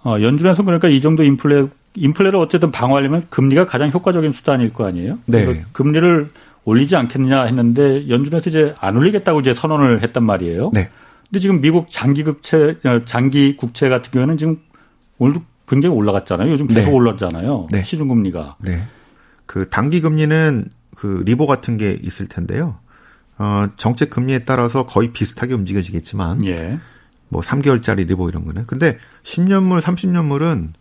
[0.05, 5.19] 어, 연준에서 그러니까 이 정도 인플레 인플레를 어쨌든 방어하려면 금리가 가장 효과적인 수단일 거 아니에요?
[5.27, 5.65] 네.
[5.73, 6.29] 금리를
[6.65, 10.71] 올리지 않겠느냐 했는데 연준에서 이제 안 올리겠다고 이제 선언을 했단 말이에요.
[10.75, 10.91] 네.
[11.29, 14.59] 근데 지금 미국 장기 국채 어, 장기 국채 같은 경우에는 지금
[15.19, 16.51] 오늘도 굉장히 올라갔잖아요.
[16.51, 16.97] 요즘 계속 네.
[16.97, 17.69] 올랐잖아요.
[17.71, 17.83] 네.
[17.85, 18.57] 시중 금리가.
[18.61, 18.87] 네.
[19.47, 22.79] 그 단기 금리는 그 리보 같은 게 있을 텐데요.
[23.39, 26.79] 어, 정책 금리에 따라서 거의 비슷하게 움직여지겠지만 예.
[27.35, 28.65] 뭐 3개월짜리 리보 이런 거는.
[28.65, 30.73] 근데 10년물, 30년물은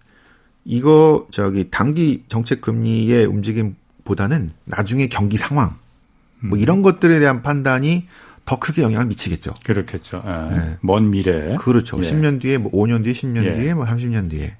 [0.65, 5.75] 이거 저기 단기 정책 금리의 움직임보다는 나중에 경기 상황
[6.43, 8.05] 뭐 이런 것들에 대한 판단이
[8.45, 9.55] 더 크게 영향을 미치겠죠.
[9.65, 10.21] 그렇겠죠.
[10.25, 10.55] 예.
[10.55, 10.77] 네.
[10.81, 11.55] 먼 미래.
[11.55, 11.97] 그렇죠.
[11.97, 12.01] 예.
[12.01, 13.53] 10년 뒤에 뭐 5년 뒤에 10년 예.
[13.53, 14.55] 뒤에 뭐 30년 뒤에.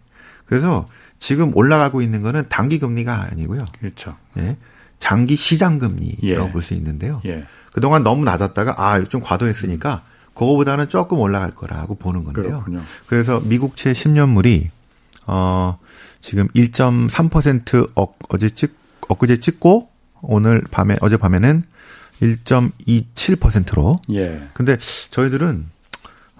[0.45, 0.87] 그래서
[1.19, 3.65] 지금 올라가고 있는 거는 단기 금리가 아니고요.
[3.79, 4.13] 그렇죠.
[4.37, 4.57] 예.
[4.97, 6.49] 장기 시장 금리라고 예.
[6.49, 7.21] 볼수 있는데요.
[7.25, 7.43] 예.
[7.71, 12.43] 그동안 너무 낮았다가 아, 좀 과도했으니까 그거보다는 조금 올라갈 거라고 보는 건데요.
[12.43, 12.81] 그렇군요.
[13.07, 14.69] 그래서 미국채 10년물이
[15.27, 15.77] 어
[16.21, 18.75] 지금 1.3% 어, 어제 찍
[19.07, 19.89] 엊그제 찍고
[20.21, 21.63] 오늘 밤에 어제 밤에는
[22.21, 23.97] 1.27%로.
[24.13, 24.47] 예.
[24.53, 24.77] 근데
[25.09, 25.65] 저희들은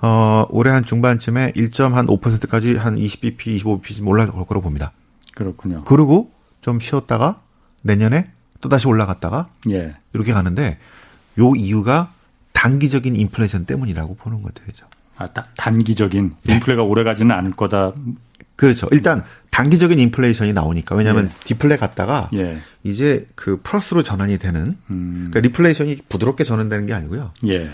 [0.01, 4.91] 어, 올해 한 중반쯤에 1.5%까지 한 20bp, 25bp 올라갈 거라고 봅니다.
[5.33, 5.83] 그렇군요.
[5.85, 7.41] 그리고 좀 쉬었다가
[7.81, 8.29] 내년에
[8.61, 9.95] 또 다시 올라갔다가 예.
[10.13, 10.77] 이렇게 가는데
[11.39, 12.13] 요 이유가
[12.63, 14.85] 단기적인 인플레이션 때문이라고 보는 되죠.
[15.17, 16.53] 아, 다, 단기적인 네.
[16.53, 17.91] 인플레가 오래 가지는 않을 거다.
[18.55, 18.87] 그렇죠.
[18.91, 21.43] 일단 단기적인 인플레이션이 나오니까 왜냐하면 예.
[21.43, 22.61] 디플레 갔다가 예.
[22.83, 25.29] 이제 그 플러스로 전환이 되는 음.
[25.29, 27.33] 그러니까 리플레이션이 부드럽게 전환되는 게 아니고요.
[27.47, 27.69] 예.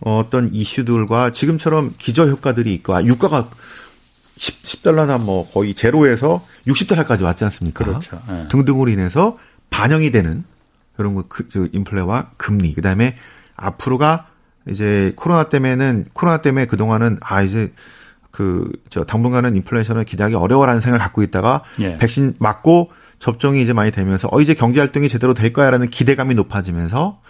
[0.00, 3.50] 어떤 이슈들과 지금처럼 기저 효과들이 있고 아, 유가가
[4.38, 7.84] 10, 달러나 뭐 거의 제로에서 60달러까지 왔지 않습니까?
[7.84, 8.22] 그렇죠.
[8.26, 8.48] 네.
[8.48, 10.44] 등등으로 인해서 반영이 되는
[10.96, 13.16] 그런 거, 그, 저, 인플레와 금리, 그 다음에
[13.62, 14.26] 앞으로가
[14.68, 17.72] 이제 코로나 때문에는, 코로나 때문에 그 동안은, 아, 이제
[18.30, 21.96] 그, 저, 당분간은 인플레이션을 기대하기 어려워라는 생각을 갖고 있다가, 예.
[21.96, 27.20] 백신 맞고 접종이 이제 많이 되면서, 어, 이제 경제 활동이 제대로 될 거야라는 기대감이 높아지면서,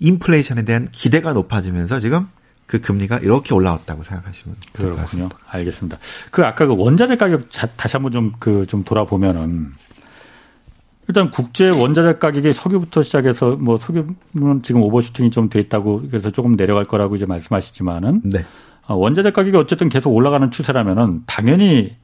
[0.00, 2.28] 인플레이션에 대한 기대가 높아지면서 지금
[2.66, 4.56] 그 금리가 이렇게 올라왔다고 생각하시면
[4.96, 5.38] 같습니다.
[5.48, 5.98] 알겠습니다.
[6.30, 9.72] 그 아까 그 원자재 가격 자, 다시 한번 좀 그좀 그 좀 돌아보면은
[11.08, 16.56] 일단 국제 원자재 가격이 석유부터 시작해서 뭐 석유는 지금 오버슈팅이 좀 돼 있다고 그래서 조금
[16.56, 18.44] 내려갈 거라고 이제 말씀하시지만은 네.
[18.86, 21.96] 어, 원자재 가격이 어쨌든 계속 올라가는 추세라면은 당연히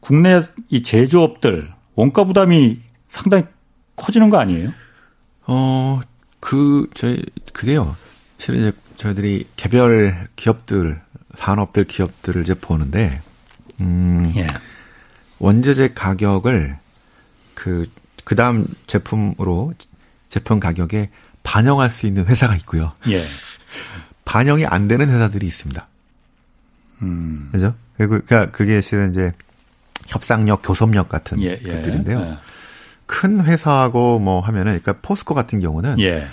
[0.00, 3.44] 국내 이 제조업들 원가 부담이 상당히
[3.96, 4.70] 커지는 거 아니에요?
[5.46, 6.00] 어,
[6.38, 7.96] 그, 저희, 그게요.
[8.38, 11.00] 실은 이제 저희들이 개별 기업들,
[11.34, 13.20] 산업들 기업들을 이제 보는데,
[13.80, 14.46] 음, 예.
[15.38, 16.76] 원재재 가격을
[17.54, 17.86] 그,
[18.30, 19.74] 그 다음 제품으로
[20.28, 21.10] 제품 가격에
[21.42, 22.92] 반영할 수 있는 회사가 있고요.
[23.08, 23.26] 예.
[24.24, 25.88] 반영이 안 되는 회사들이 있습니다.
[27.02, 27.48] 음.
[27.50, 27.74] 그죠?
[27.96, 29.32] 그러니까 그게 실은 이제
[30.06, 31.72] 협상력, 교섭력 같은 예, 예.
[31.72, 32.20] 것들인데요.
[32.20, 32.38] 예.
[33.06, 36.28] 큰 회사하고 뭐 하면은 그러니까 포스코 같은 경우는 예.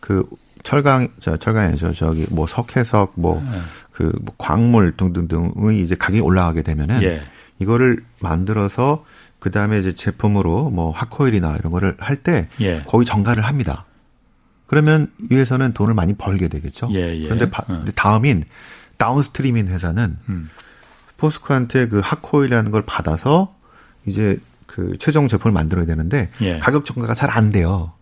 [0.00, 0.24] 그
[0.62, 1.92] 철강, 저, 철강이죠.
[1.92, 3.58] 저기 뭐 석회석, 뭐, 네.
[3.90, 7.20] 그, 뭐 광물 등등등의 이제 가격이 올라가게 되면은 예.
[7.58, 9.04] 이거를 만들어서
[9.42, 12.84] 그 다음에 이제 제품으로 뭐 핫코일이나 이런 거를 할때 예.
[12.86, 13.86] 거기 정가를 합니다.
[14.68, 16.88] 그러면 위에서는 돈을 많이 벌게 되겠죠.
[16.92, 17.24] 예, 예.
[17.24, 17.84] 그런데 바, 음.
[17.96, 18.44] 다음인
[18.98, 20.48] downstream인 회사는 음.
[21.16, 23.52] 포스코한테 그 hot coil이라는 걸 받아서
[24.06, 26.60] 이제 그 최종 제품을 만들어야 되는데 예.
[26.60, 27.94] 가격 전가가 잘 안 돼요.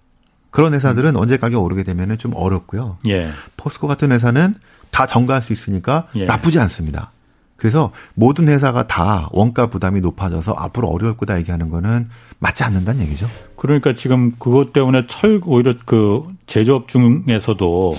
[0.50, 1.16] 그런 회사들은 음.
[1.16, 2.98] 언제 가격 오르게 되면은 좀 어렵고요.
[3.08, 3.30] 예.
[3.56, 4.54] 포스코 같은 회사는
[4.90, 6.26] 다 전가할 수 있으니까 예.
[6.26, 7.12] 나쁘지 않습니다.
[7.60, 13.28] 그래서 모든 회사가 다 원가 부담이 높아져서 앞으로 어려울 거다 얘기하는 거는 맞지 않는다는 얘기죠.
[13.54, 17.94] 그러니까 지금 그것 때문에 철 오히려 그 제조업 중에서도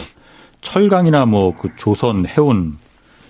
[0.62, 2.78] 철강이나 뭐 그 조선, 해운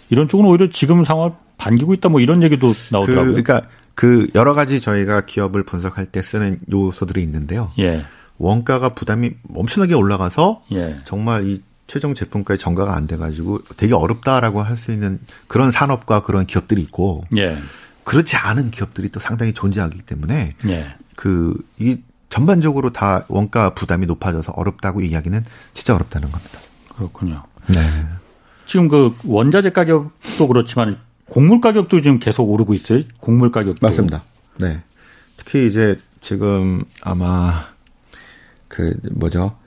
[0.09, 3.35] 이런 쪽은 오히려 지금 상황을 반기고 있다 뭐 이런 얘기도 나오더라고요.
[3.35, 7.71] 그, 그러니까 그 여러 가지 저희가 기업을 분석할 때 쓰는 요소들이 있는데요.
[7.79, 8.05] 예.
[8.37, 10.97] 원가가 부담이 엄청나게 올라가서 예.
[11.03, 16.45] 정말 이 최종 제품까지 전가가 안 돼가지고 되게 어렵다라고 할 수 있는 그런 산업과 그런
[16.45, 17.57] 기업들이 있고 예.
[18.03, 20.95] 그렇지 않은 기업들이 또 상당히 존재하기 때문에 예.
[21.15, 21.97] 그이
[22.29, 26.59] 전반적으로 다 원가 부담이 높아져서 어렵다고 이야기는 진짜 어렵다는 겁니다.
[26.95, 27.43] 그렇군요.
[27.67, 27.79] 네.
[28.65, 33.03] 지금 그 원자재 가격도 그렇지만 곡물 가격도 지금 계속 오르고 있어요.
[33.19, 34.23] 곡물 가격도 맞습니다.
[34.59, 34.81] 네.
[35.37, 37.65] 특히 이제 지금 아마
[38.69, 39.57] 그 뭐죠?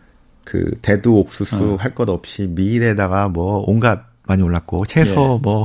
[0.45, 1.77] 그 대두 옥수수 어.
[1.77, 5.43] 할것 없이 밀에다가 뭐 온갖 많이 올랐고 채소 예.
[5.43, 5.65] 뭐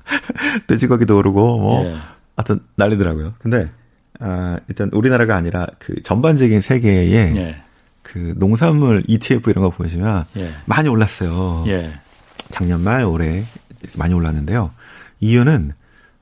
[0.66, 1.96] 돼지고기도 오르고 뭐 예.
[2.36, 3.34] 하여튼 난리더라고요.
[3.38, 3.70] 근데
[4.18, 7.62] 아 일단 우리나라가 아니라 그 전반적인 세계에 예.
[8.02, 10.52] 그 농산물 ETF 이런 거 보시면 예.
[10.66, 11.64] 많이 올랐어요.
[11.68, 11.92] 예.
[12.50, 13.44] 작년 말 올해
[13.96, 14.72] 많이 올랐는데요.
[15.20, 15.72] 이유는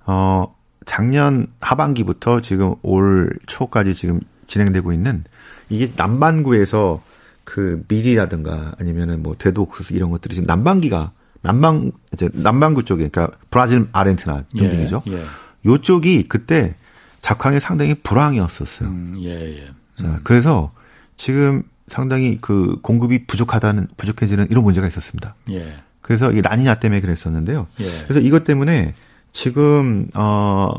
[0.06, 5.24] 어 작년 하반기부터 지금 올 초까지 지금 진행되고 있는
[5.68, 7.02] 이게 남반구에서
[7.48, 13.88] 그 밀이라든가 아니면은 뭐 대도옥수수 이런 것들이 지금 남반기가 남방 이제 남반구 쪽에 그러니까 브라질
[13.90, 15.02] 아르헨티나 등등이죠.
[15.06, 15.24] 예, 예.
[15.64, 16.74] 요쪽이 그때
[17.22, 18.90] 작황이 상당히 불황이었었어요.
[18.90, 19.62] 음, 예, 예.
[19.62, 19.74] 음.
[19.94, 20.72] 자, 그래서
[21.16, 25.34] 지금 상당히 그 공급이 부족하다는 부족해지는 이런 문제가 있었습니다.
[25.48, 25.78] 예.
[26.02, 27.66] 그래서 이 라니냐 때문에 그랬었는데요.
[27.80, 27.84] 예.
[28.02, 28.92] 그래서 이것 때문에
[29.32, 30.70] 지금 어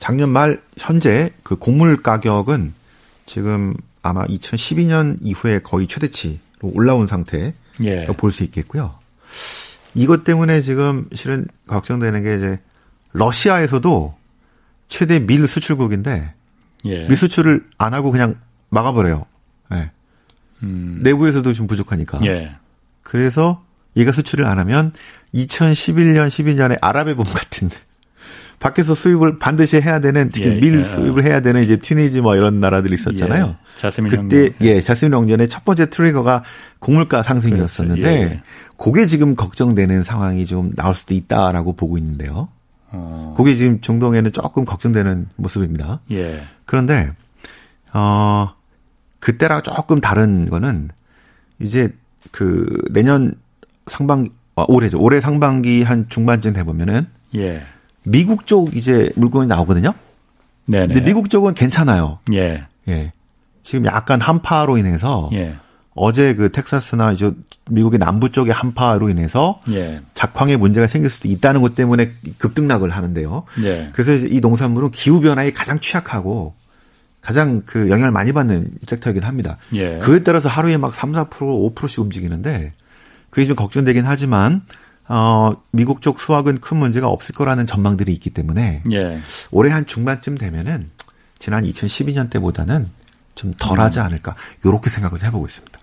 [0.00, 2.74] 작년 말 현재 그 곡물 가격은
[3.24, 3.74] 지금
[4.08, 7.52] 아마 2012년 이후에 거의 최대치로 올라온 상태
[7.84, 8.06] 예.
[8.06, 8.94] 볼수 있겠고요.
[9.94, 12.60] 이것 때문에 지금 실은 걱정되는 게 이제
[13.12, 14.14] 러시아에서도
[14.88, 16.34] 최대 밀 수출국인데
[16.84, 17.08] 예.
[17.08, 18.36] 밀 수출을 안 하고 그냥
[18.68, 19.26] 막아버려요.
[19.70, 19.90] 네.
[20.62, 21.00] 음.
[21.02, 22.18] 내부에서도 좀 부족하니까.
[22.24, 22.56] 예.
[23.02, 23.64] 그래서
[23.96, 24.92] 얘가 수출을 안 하면
[25.34, 27.70] 2011년, 12년에 아랍의 봄 같은
[28.58, 30.82] 밖에서 수입을 반드시 해야 되는 특히 예, 밀 예.
[30.82, 33.44] 수입을 해야 되는 이제 튀니지 뭐 이런 나라들이 있었잖아요.
[33.44, 33.66] 예.
[33.76, 34.54] 자스민 그때 영년.
[34.62, 36.42] 예, 자스민 영년의 첫 번째 트리거가
[36.78, 38.34] 곡물가 상승이었었는데 그렇죠.
[38.34, 38.42] 예.
[38.78, 42.48] 그게 지금 걱정되는 상황이 좀 나올 수도 있다라고 보고 있는데요.
[42.92, 43.34] 어.
[43.36, 46.00] 그게 지금 중동에는 조금 걱정되는 모습입니다.
[46.12, 46.42] 예.
[46.64, 47.12] 그런데
[47.92, 48.54] 어
[49.20, 50.90] 그때랑 조금 다른 거는
[51.60, 51.92] 이제
[52.30, 53.34] 그 내년
[53.86, 54.98] 상반 아, 올해죠.
[54.98, 57.62] 올해 상반기 한 중반쯤 돼 보면은 예.
[58.06, 59.92] 미국 쪽 이제 물건이 나오거든요.
[60.66, 60.86] 네.
[60.86, 62.20] 근데 미국 쪽은 괜찮아요.
[62.32, 62.64] 예.
[62.88, 63.12] 예.
[63.62, 65.56] 지금 약간 한파로 인해서 예.
[65.94, 67.32] 어제 그 텍사스나 이제
[67.70, 70.00] 미국의 남부 쪽의 한파로 인해서 예.
[70.14, 73.44] 작황에 문제가 생길 수도 있다는 것 때문에 급등락을 하는데요.
[73.64, 73.90] 예.
[73.92, 76.54] 그래서 이제 이 농산물은 기후 변화에 가장 취약하고
[77.20, 79.56] 가장 그 영향을 많이 받는 섹터이긴 합니다.
[79.74, 79.98] 예.
[79.98, 81.28] 그에 따라서 하루에 막 3, 4%
[81.74, 82.72] 5%씩 움직이는데
[83.30, 84.62] 그게 좀 걱정되긴 하지만
[85.08, 89.20] 어, 미국 쪽 수확은 큰 문제가 없을 거라는 전망들이 있기 때문에 예.
[89.50, 90.90] 올해 한 중반쯤 되면은
[91.38, 92.88] 지난 2012년 때보다는
[93.34, 94.04] 좀 덜하지 음.
[94.04, 95.78] 않을까 이렇게 생각을 해보고 있습니다.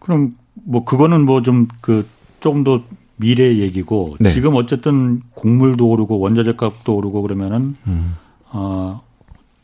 [0.00, 2.06] 그럼 뭐 그거는 뭐 좀 그
[2.40, 2.82] 조금 더
[3.16, 4.30] 미래 얘기고 네.
[4.30, 8.16] 지금 어쨌든 곡물도 오르고 원자재 값도 오르고 그러면은 음.
[8.50, 9.02] 어,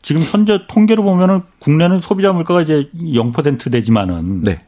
[0.01, 4.61] 지금 현재 통계로 보면은 국내는 소비자 물가가 이제 0% 되지만은 네.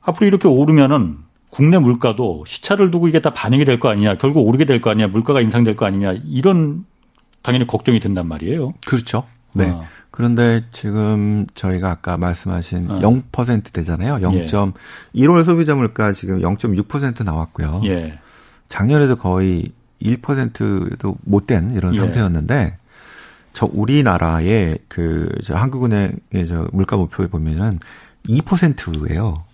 [0.00, 1.18] 앞으로 이렇게 오르면은
[1.52, 5.08] 국내 물가도 시차를 두고 이게 다 반영이 될 거 아니냐, 결국 오르게 될 거 아니냐,
[5.08, 6.86] 물가가 인상될 거 아니냐, 이런
[7.42, 8.72] 당연히 걱정이 된단 말이에요.
[8.86, 9.24] 그렇죠.
[9.52, 9.68] 네.
[9.68, 9.84] 어.
[10.10, 12.98] 그런데 지금 저희가 아까 말씀하신 어.
[13.00, 14.20] 0% 되잖아요.
[14.22, 14.34] 0.
[14.34, 14.46] 예.
[14.46, 17.82] 1월 소비자 물가 지금 0.6% 나왔고요.
[17.84, 18.18] 예.
[18.68, 21.98] 작년에도 거의 1%도 못 된 이런 예.
[21.98, 22.78] 상태였는데
[23.52, 27.72] 저 우리나라의 그 저 한국은행의 저 물가 목표에 보면은
[28.26, 29.44] 2%예요.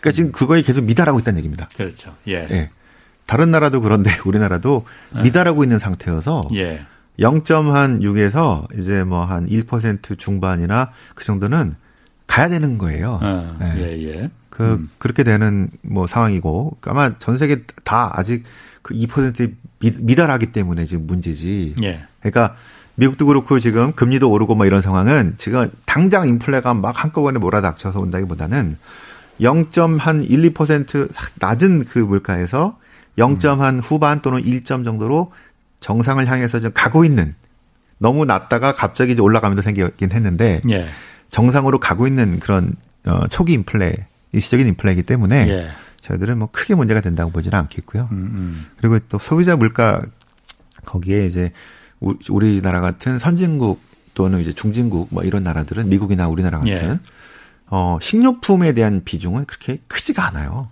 [0.00, 1.68] 그러니까 지금 그거에 계속 미달하고 있다는 얘기입니다.
[1.76, 2.14] 그렇죠.
[2.26, 2.46] 예.
[2.50, 2.70] 예.
[3.26, 4.84] 다른 나라도 그런데 우리나라도
[5.16, 5.22] 예.
[5.22, 6.84] 미달하고 있는 상태여서 예.
[7.18, 11.74] 0.6에서 이제 뭐 한 1% 중반이나 그 정도는
[12.26, 13.18] 가야 되는 거예요.
[13.20, 13.74] 아, 네.
[13.78, 14.30] 예, 예.
[14.48, 14.90] 그, 음.
[14.98, 18.44] 그렇게 되는 뭐 상황이고, 아마 전 세계 다 아직
[18.82, 21.74] 그 2%에 미, 달하기 때문에 지금 문제지.
[21.82, 22.04] 예.
[22.20, 22.56] 그러니까
[22.94, 28.76] 미국도 그렇고 지금 금리도 오르고 뭐 이런 상황은 지금 당장 인플레가 막 한꺼번에 몰아닥쳐서 온다기보다는
[29.40, 32.78] 0.한 1, 2% 낮은 그 물가에서
[33.18, 33.80] 0.한 음.
[33.80, 35.32] 후반 또는 1점 정도로
[35.80, 37.34] 정상을 향해서 좀 가고 있는
[37.98, 40.88] 너무 낮다가 갑자기 이제 올라가면서 생기긴 했는데 예.
[41.30, 42.74] 정상으로 가고 있는 그런
[43.06, 45.70] 어 초기 인플레 일시적인 인플레이기 때문에 예.
[46.00, 48.08] 저희들은 뭐 크게 문제가 된다고 보지는 않겠고요.
[48.12, 48.66] 음, 음.
[48.78, 50.02] 그리고 또 소비자 물가
[50.86, 51.52] 거기에 이제
[52.30, 53.80] 우리나라 같은 선진국
[54.14, 56.98] 또는 이제 중진국 뭐 이런 나라들은 미국이나 우리나라 같은 예.
[57.70, 60.70] 어 식료품에 대한 비중은 그렇게 크지가 않아요.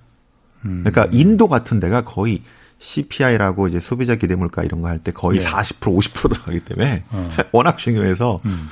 [0.65, 0.83] 음.
[0.85, 2.43] 그러니까 인도 같은 데가 거의
[2.81, 5.45] CPI라고 이제 소비자 기대 물가 이런 거 할 때 거의 예.
[5.45, 7.31] 40% 50% 들어가기 때문에 어.
[7.53, 8.69] 워낙 중요해서 음.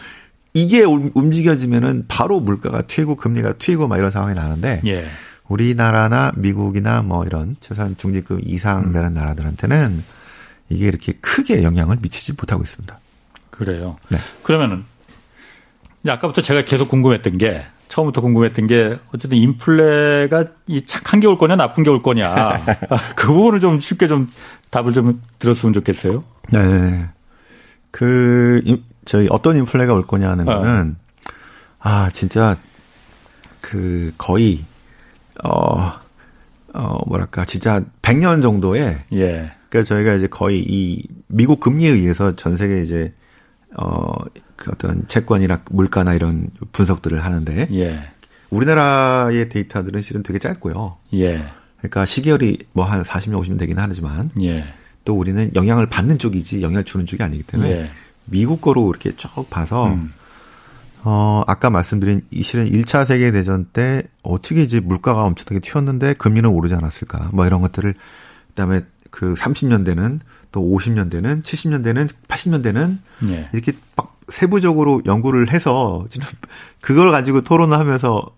[0.54, 5.06] 이게 움직여지면은 바로 물가가 튀고 금리가 튀고 막 이런 상황이 나는데 예.
[5.48, 8.92] 우리나라나 미국이나 뭐 이런 최소한 중진급 이상 음.
[8.92, 9.14] 되는 음.
[9.14, 10.02] 나라들한테는
[10.68, 12.98] 이게 이렇게 크게 영향을 미치지 못하고 있습니다.
[13.50, 13.96] 그래요.
[14.10, 14.18] 네.
[14.42, 14.84] 그러면은
[16.08, 21.56] 아까부터 제가 계속 궁금했던 게 처음부터 궁금했던 게 어쨌든 인플레가 이 착한 게 올 거냐
[21.56, 22.64] 나쁜 게 올 거냐
[23.16, 24.28] 그 부분을 좀 쉽게 좀
[24.70, 26.24] 답을 좀 들었으면 좋겠어요.
[26.52, 27.08] 네.
[27.90, 28.60] 그
[29.04, 30.56] 저희 어떤 인플레가 올 거냐 하는 어.
[30.58, 30.96] 거는
[31.78, 32.56] 아 진짜
[33.60, 34.64] 그 거의
[35.44, 35.92] 어,
[36.72, 38.98] 어, 뭐랄까, 진짜 100년 정도의.
[39.12, 39.52] 예.
[39.68, 43.12] 그러니까 저희가 이제 거의 이 미국 금리에 의해서 전 세계 이제,
[43.76, 44.12] 어,
[44.56, 47.68] 그 어떤 채권이나 물가나 이런 분석들을 하는데.
[47.72, 48.00] 예.
[48.50, 50.96] 우리나라의 데이터들은 실은 되게 짧고요.
[51.14, 51.44] 예.
[51.78, 54.30] 그러니까 시계열이 뭐 한 40년, 50년 되긴 하지만.
[54.42, 54.64] 예.
[55.04, 57.70] 또 우리는 영향을 받는 쪽이지 영향을 주는 쪽이 아니기 때문에.
[57.70, 57.90] 예.
[58.24, 59.88] 미국 거로 이렇게 쭉 봐서.
[59.88, 60.12] 음.
[61.04, 66.48] 어, 아까 말씀드린 이 실은 1차 세계 대전 때 어떻게 이제 물가가 엄청나게 튀었는데 금리는
[66.50, 67.30] 오르지 않았을까.
[67.32, 67.94] 뭐 이런 것들을
[68.48, 70.20] 그다음에 그 30년대는
[70.52, 72.98] 또 50년대는 70년대는 80년대는
[73.30, 73.48] 예.
[73.52, 76.26] 이렇게 막 세부적으로 연구를 해서 지금
[76.80, 78.30] 그걸 가지고 토론을 하면서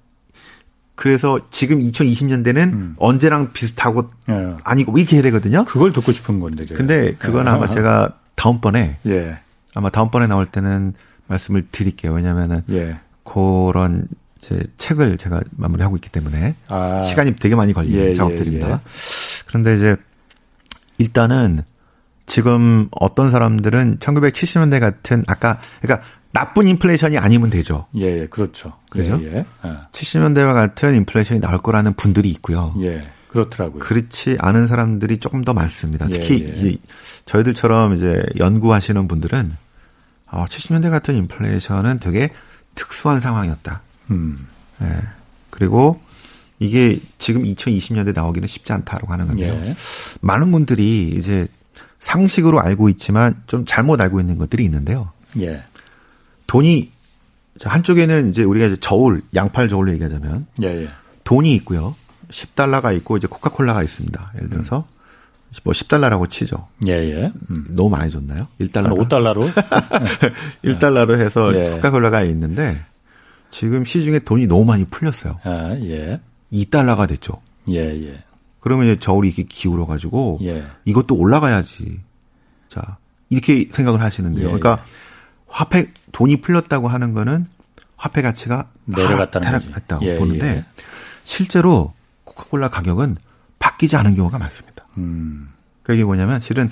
[0.94, 2.96] 그래서 지금 2020년대는 음.
[2.98, 4.57] 언제랑 비슷하고 예.
[4.64, 5.64] 아니고 뭐 이렇게 해야 되거든요.
[5.64, 6.64] 그걸 듣고 싶은 건데.
[6.64, 6.76] 제가.
[6.76, 7.50] 근데 그건 예.
[7.50, 9.38] 아마 제가 다음번에 예.
[9.74, 10.94] 아마 다음번에 나올 때는
[11.28, 12.12] 말씀을 드릴게요.
[12.12, 12.98] 왜냐면은 예.
[13.22, 17.02] 그런 제 책을 제가 마무리하고 있기 때문에 아.
[17.02, 18.68] 시간이 되게 많이 걸리는 예, 예 작업들입니다.
[18.68, 18.78] 예,
[19.46, 19.96] 그런데 이제
[20.98, 21.61] 일단은
[22.26, 27.87] 지금 어떤 사람들은 1970년대 같은 아까 그러니까 나쁜 인플레이션이 아니면 되죠.
[27.96, 28.74] 예, 예 그렇죠.
[28.90, 29.18] 그죠?
[29.22, 29.44] 예, 예.
[29.92, 32.74] 70년대와 같은 인플레이션이 나올 거라는 분들이 있고요.
[32.80, 33.11] 예.
[33.28, 33.80] 그렇더라고요.
[33.80, 36.06] 그렇지 않은 사람들이 조금 더 많습니다.
[36.11, 36.76] 특히 예, 예.
[37.24, 39.56] 저희들처럼 이제 연구하시는 분들은
[40.30, 42.30] 어, 70년대 같은 인플레이션은 되게
[42.74, 43.82] 특수한 상황이었다.
[44.11, 44.46] 음.
[44.82, 44.87] 예.
[45.50, 46.00] 그리고
[46.59, 49.53] 이게 지금 2020년대 나오기는 쉽지 않다라고 하는 건데요.
[49.53, 49.77] 예.
[50.21, 51.47] 많은 분들이 이제
[52.01, 55.12] 상식으로 알고 있지만 좀 잘못 알고 있는 것들이 있는데요.
[55.40, 55.62] 예.
[56.47, 56.90] 돈이
[57.62, 60.88] 한쪽에는 이제 우리가 이제 저울, 양팔 저울로 얘기하자면 예, 예.
[61.25, 61.94] 돈이 있고요.
[62.31, 64.33] 10달러가 있고 이제 코카콜라가 있습니다.
[64.37, 64.99] 예를 들어서 음.
[65.64, 66.68] 뭐 10달러라고 치죠.
[66.87, 67.33] 예, 예.
[67.51, 67.66] 음.
[67.71, 68.49] 너무 많이 줬나요?
[68.61, 68.97] 1달러.
[69.09, 69.53] 5달러로?
[70.64, 71.71] 1달러로 해서 예.
[71.71, 72.85] 코카콜라가 있는데
[73.51, 75.38] 지금 시중에 돈이 너무 많이 풀렸어요.
[75.42, 76.21] 아, 예.
[76.52, 77.40] 2달러가 됐죠.
[77.68, 78.18] 예, 예.
[78.61, 80.64] 그러면 이제 저울이 이렇게 기울어 가지고 예.
[80.84, 82.00] 이것도 올라가야지.
[82.68, 82.98] 자,
[83.30, 84.44] 이렇게 생각을 하시는데요.
[84.44, 84.90] 예, 그러니까 예.
[85.46, 87.46] 화폐 돈이 풀렸다고 하는 거는
[87.96, 90.64] 화폐 가치가 내려갔다는 내려갔다고 예, 보는데 예.
[91.24, 91.90] 실제로
[92.24, 93.16] 코카콜라 가격은
[93.58, 94.87] 바뀌지 않은 경우가 많습니다.
[94.96, 95.50] 음.
[95.82, 96.70] 그게 뭐냐면 실은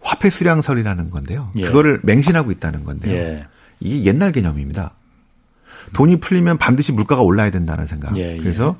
[0.00, 1.50] 화폐 수량설이라는 건데요.
[1.56, 1.62] 예.
[1.62, 3.14] 그거를 맹신하고 있다는 건데요.
[3.14, 3.46] 예.
[3.80, 4.92] 이게 옛날 개념입니다.
[5.92, 8.16] 돈이 풀리면 반드시 물가가 올라야 된다는 생각.
[8.16, 8.36] 예, 예.
[8.36, 8.76] 그래서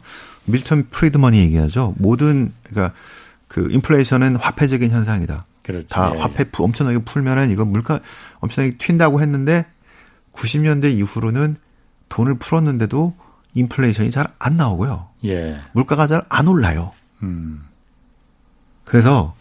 [0.49, 1.95] 밀턴 프리드먼이 얘기하죠.
[1.99, 2.95] 모든 그러니까
[3.49, 5.45] 그 인플레이션은 화폐적인 현상이다.
[5.63, 5.87] 그렇죠.
[5.89, 8.01] 다 예, 화폐 엄청나게 풀면은 이거 물가
[8.41, 9.67] 엄청나게 튄다고 했는데
[10.33, 11.57] 90년대 이후로는
[12.09, 13.15] 돈을 풀었는데도
[13.55, 15.09] 인플레이션이 잘 안 나오고요.
[15.25, 15.61] 예.
[15.73, 16.93] 물가가 잘 안 올라요.
[17.23, 17.63] 음.
[18.85, 19.35] 그래서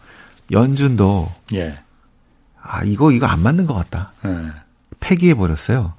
[0.50, 1.78] 연준도 예.
[2.60, 4.12] 아 이거 이거 안 맞는 것 같다.
[4.26, 4.50] 예.
[5.00, 5.94] 폐기해 버렸어요.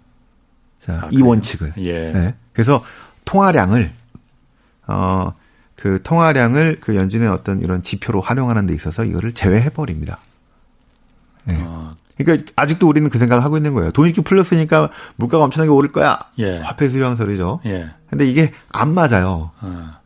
[0.79, 1.73] 자, 아, 이 원칙을.
[1.77, 2.11] 예.
[2.11, 2.35] 네.
[2.53, 2.83] 그래서
[3.25, 3.91] 통화량을
[4.89, 5.33] 어
[5.79, 10.19] 그 통화량을 그 연준의 어떤 이런 지표로 활용하는 데 있어서 이거를 제외해 버립니다.
[11.45, 11.57] 네.
[11.61, 11.95] 아.
[12.17, 13.91] 그러니까 아직도 우리는 그 생각을 하고 있는 거예요.
[13.93, 16.19] 돈이 이렇게 풀렸으니까 물가가 엄청나게 오를 거야.
[16.37, 16.59] 예.
[16.59, 17.61] 화폐 수량설이죠.
[17.65, 17.91] 예.
[18.09, 19.51] 근데 이게 안 맞아요.
[19.61, 19.99] 아.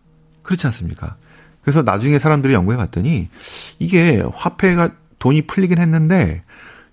[0.43, 1.15] 그렇지 않습니까?
[1.61, 3.29] 그래서 나중에 사람들이 연구해 봤더니
[3.79, 6.43] 이게 화폐가 돈이 풀리긴 했는데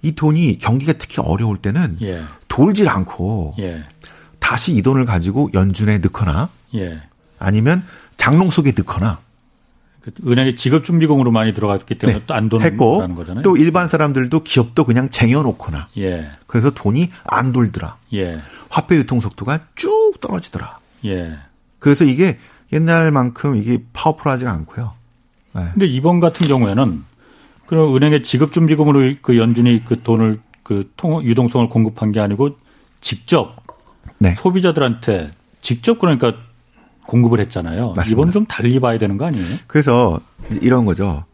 [0.01, 2.23] 이 돈이 경기가 특히 어려울 때는 예.
[2.49, 3.85] 돌질 않고 예.
[4.39, 7.03] 다시 이 돈을 가지고 연준에 넣거나 예.
[7.41, 7.83] 아니면
[8.17, 9.19] 장롱 속에 넣거나
[10.03, 12.27] 그 은행에 지급 준비금으로 많이 들어갔기 때문에 네.
[12.27, 13.43] 또안 돈는 거잖아요.
[13.43, 15.89] 또 일반 사람들도 기업도 그냥 쟁여놓거나.
[15.99, 16.31] 예.
[16.47, 17.97] 그래서 돈이 안 돌더라.
[18.15, 18.41] 예.
[18.71, 20.79] 화폐 유통 속도가 쭉 떨어지더라.
[21.07, 21.39] 예.
[21.79, 22.39] 그래서 이게
[22.73, 24.93] 옛날만큼 이게 파워풀하지가 않고요.
[25.55, 25.69] 네.
[25.73, 27.05] 근데 이번 같은 경우에는
[27.67, 32.57] 그럼 은행에 지급 준비금으로 그 연준이 그 돈을 그 통, 유동성을 공급한 게 아니고
[33.01, 33.57] 직접
[34.19, 34.35] 네.
[34.37, 36.35] 소비자들한테 직접 그러니까
[37.07, 37.93] 공급을 했잖아요.
[37.97, 38.11] 맞습니다.
[38.11, 39.47] 이번 좀 달리 봐야 되는 거 아니에요?
[39.67, 40.21] 그래서
[40.61, 41.25] 이런 거죠.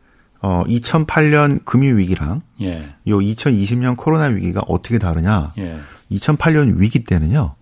[0.40, 2.82] 어 2008년 금융 위기랑 예.
[3.08, 5.52] 요 2020년 코로나 위기가 어떻게 다르냐?
[5.58, 5.78] 예.
[6.10, 7.54] 2008년 위기 때는요.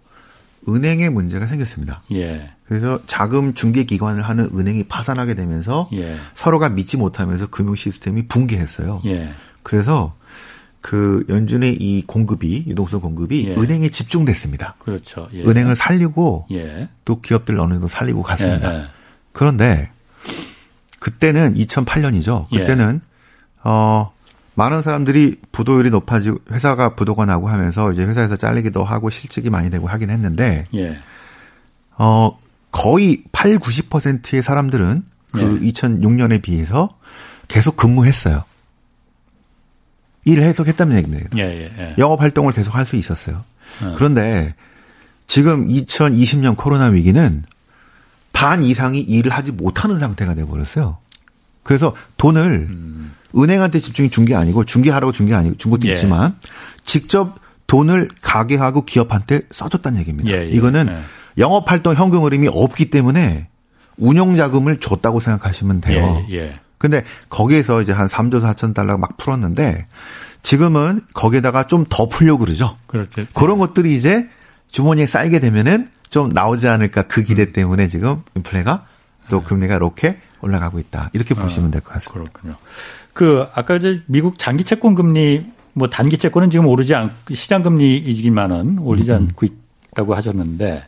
[0.68, 2.02] 은행에 문제가 생겼습니다.
[2.12, 2.50] 예.
[2.66, 6.16] 그래서 자금 중개 기관을 하는 은행이 파산하게 되면서 예.
[6.32, 9.02] 서로가 믿지 못하면서 금융 시스템이 붕괴했어요.
[9.06, 9.30] 예.
[9.62, 10.14] 그래서
[10.84, 13.54] 그 연준의 이 공급이 유동성 공급이 예.
[13.54, 14.74] 은행에 집중됐습니다.
[14.80, 15.28] 그렇죠.
[15.32, 15.42] 예.
[15.42, 16.90] 은행을 살리고 예.
[17.06, 18.70] 또 기업들 어느 정도 살리고 갔습니다.
[18.74, 18.84] 예, 예.
[19.32, 19.90] 그런데
[21.00, 22.50] 그때는 2008년이죠.
[22.50, 23.00] 그때는
[23.62, 24.12] 어
[24.56, 29.88] 많은 사람들이 부도율이 높아지고 회사가 부도가 나고 하면서 이제 회사에서 잘리기도 하고 실직이 많이 되고
[29.88, 30.98] 하긴 했는데 예.
[31.96, 32.38] 어
[32.70, 36.90] 거의 8, 90%의 사람들은 그 2006년에 비해서
[37.48, 38.44] 계속 근무했어요.
[40.24, 41.28] 일을 해석했다는 얘기입니다.
[41.36, 41.94] 예, 예, 예.
[41.98, 43.44] 영업 활동을 계속 할 수 있었어요.
[43.82, 43.92] 어.
[43.96, 44.54] 그런데
[45.26, 47.44] 지금 2020년 코로나 위기는
[48.32, 50.98] 반 이상이 일을 하지 못하는 상태가 돼 버렸어요.
[51.62, 53.14] 그래서 돈을 음.
[53.36, 55.92] 은행한테 집중이 준 게 아니고 중개하라고 준 게 아니고 준 것도 예.
[55.92, 56.36] 있지만
[56.84, 60.30] 직접 돈을 가게하고 기업한테 써줬다는 얘기입니다.
[60.30, 60.48] 예, 예.
[60.48, 60.98] 이거는 예.
[61.38, 63.48] 영업 활동 현금 흐름이 없기 때문에
[63.96, 66.24] 운용 자금을 줬다고 생각하시면 돼요.
[66.30, 66.60] 예, 예.
[66.84, 69.86] 근데 거기에서 이제 한 3조 4천 달러 막 풀었는데
[70.42, 72.76] 지금은 거기에다가 좀 더 풀려고 그러죠.
[72.86, 73.24] 그렇죠.
[73.32, 74.28] 그런 것들이 이제
[74.70, 77.52] 주머니에 쌓이게 되면은 좀 나오지 않을까 그 기대 음.
[77.54, 78.84] 때문에 지금 인플레가
[79.30, 79.44] 또 네.
[79.44, 81.08] 금리가 이렇게 올라가고 있다.
[81.14, 82.30] 이렇게 아, 보시면 될 것 같습니다.
[82.30, 82.56] 그렇군요.
[83.14, 85.40] 그 아까 이제 미국 장기 채권 금리
[85.72, 89.28] 뭐 단기 채권은 지금 오르지 않 시장 금리이지만은 올리지 음.
[89.30, 89.46] 않고
[89.90, 90.84] 있다고 하셨는데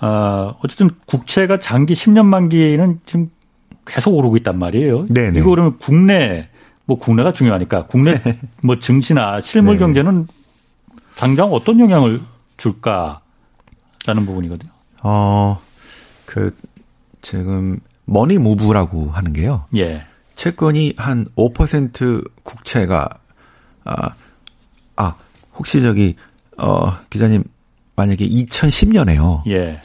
[0.00, 3.28] 어 어쨌든 국채가 장기 10년 만기는 지금
[3.86, 5.06] 계속 오르고 있단 말이에요.
[5.08, 5.40] 네네.
[5.40, 6.48] 이거 그러면 국내
[6.84, 8.38] 뭐 국내가 중요하니까 국내 네.
[8.62, 9.80] 뭐 증시나 실물 네.
[9.80, 10.26] 경제는
[11.16, 12.20] 당장 어떤 영향을
[12.56, 14.70] 줄까라는 부분이거든요.
[15.02, 15.60] 어,
[16.26, 16.56] 그
[17.20, 19.66] 지금 머니 무브라고 하는 게요.
[19.76, 20.04] 예.
[20.34, 23.08] 채권이 한 5% 국채가
[23.84, 24.10] 아,
[24.96, 25.14] 아
[25.54, 26.16] 혹시 저기
[26.56, 27.44] 어 기자님
[27.96, 29.46] 만약에 2010년에요.
[29.48, 29.80] 예.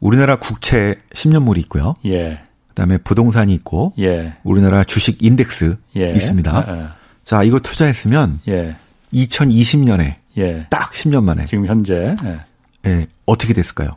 [0.00, 1.94] 우리나라 국채 10년물이 있고요.
[2.06, 2.42] 예.
[2.72, 4.34] 그다음에 부동산이 있고 예.
[4.42, 6.10] 우리나라 주식 인덱스 예.
[6.12, 6.66] 있습니다.
[6.68, 6.88] 예.
[7.22, 8.76] 자, 이거 투자했으면 예.
[9.12, 10.66] 2020년에 예.
[10.70, 12.40] 딱 10년 만에 지금 현재 예.
[12.86, 13.06] 예.
[13.26, 13.90] 어떻게 됐을까요?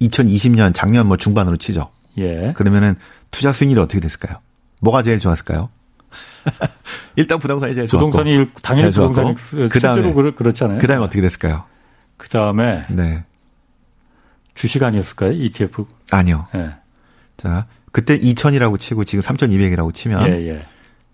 [0.00, 1.90] 2020년 작년 뭐 중반으로 치죠.
[2.16, 2.52] 예.
[2.56, 2.96] 그러면은
[3.30, 4.38] 투자 수익률이 어떻게 됐을까요?
[4.80, 5.68] 뭐가 제일 좋았을까요?
[7.16, 10.78] 일단 부동산이 제일 좋았고 부동산이 당연히 부동산이 그다음에 그렇잖아요.
[10.78, 11.64] 그다음에 어떻게 됐을까요?
[12.16, 13.24] 그다음에 네.
[14.54, 15.32] 주식 아니었을까요?
[15.32, 15.84] ETF?
[16.10, 16.46] 아니요.
[16.56, 16.70] 예.
[17.36, 20.58] 자, 그때 2천이라고 치고 지금 3,200이라고 치면 예, 예.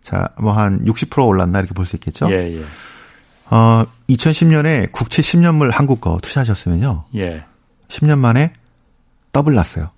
[0.03, 2.29] 자, 뭐 한 60% 올랐나 이렇게 볼 수 있겠죠?
[2.31, 2.64] 예, 예.
[3.51, 7.05] 어, 2010년에 국채 10년물 한국 거 투자하셨으면요.
[7.16, 7.45] 예.
[7.89, 8.53] 10년 만에
[9.33, 9.91] 더블 났어요.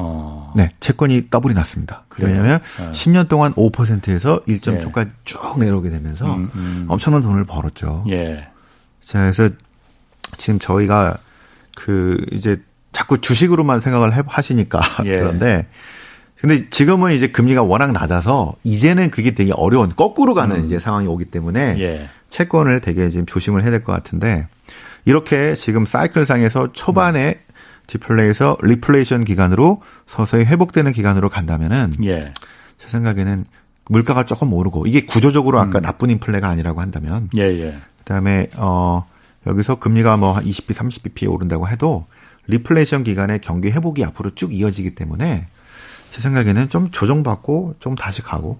[0.00, 0.52] 어.
[0.54, 2.04] 네, 채권이 더블이 났습니다.
[2.08, 2.28] 그래요?
[2.30, 2.90] 왜냐하면 네.
[2.92, 5.12] 10년 동안 5%에서 1.초까지 예.
[5.24, 6.86] 쭉 내려오게 되면서 음, 음.
[6.88, 8.04] 엄청난 돈을 벌었죠.
[8.10, 8.48] 예.
[9.04, 9.48] 자, 그래서
[10.36, 11.18] 지금 저희가
[11.74, 15.18] 그 이제 자꾸 주식으로만 생각을 해, 하시니까 예.
[15.18, 15.66] 그런데
[16.40, 20.64] 근데 지금은 이제 금리가 워낙 낮아서 이제는 그게 되게 어려운 거꾸로 가는 음.
[20.64, 22.08] 이제 상황이 오기 때문에 예.
[22.30, 24.46] 채권을 되게 지금 조심을 해야 될 것 같은데
[25.04, 27.48] 이렇게 지금 사이클 상에서 초반에 음.
[27.88, 32.20] 디플레이에서 리플레이션 기간으로 서서히 회복되는 기간으로 간다면은 예.
[32.76, 33.44] 제 생각에는
[33.90, 35.82] 물가가 조금 오르고 이게 구조적으로 아까 음.
[35.82, 37.78] 나쁜 인플레가 아니라고 한다면 예, 예.
[38.00, 39.06] 그다음에 어
[39.46, 42.06] 여기서 금리가 뭐 한 20b 30bp 오른다고 해도
[42.48, 45.46] 리플레이션 기간의 경기 회복이 앞으로 쭉 이어지기 때문에
[46.10, 48.58] 제 생각에는 좀 조정받고 좀 다시 가고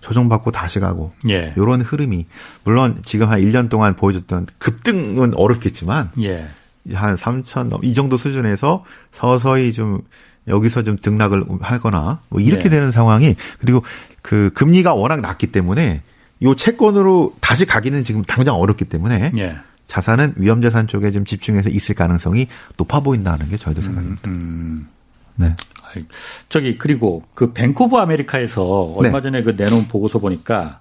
[0.00, 1.54] 조정받고 다시 가고 예.
[1.56, 2.26] 요런 흐름이
[2.64, 6.48] 물론 지금 한 1년 동안 보여줬던 급등은 어렵겠지만 예.
[6.92, 10.02] 한 3천 이 정도 수준에서 서서히 좀
[10.48, 12.70] 여기서 좀 등락을 하거나 뭐 이렇게 예.
[12.70, 13.82] 되는 상황이 그리고
[14.22, 16.02] 그 금리가 워낙 낮기 때문에
[16.42, 19.56] 요 채권으로 다시 가기는 지금 당장 어렵기 때문에 예.
[19.90, 22.46] 자산은 위험자산 쪽에 좀 집중해서 있을 가능성이
[22.78, 24.30] 높아 보인다는 게 저희도 생각입니다.
[24.30, 24.88] 음, 음.
[25.34, 25.56] 네.
[26.48, 28.62] 저기 그리고 그 of America에서
[28.96, 29.22] 얼마 네.
[29.22, 30.78] 전에 그 내놓은 보고서 보니까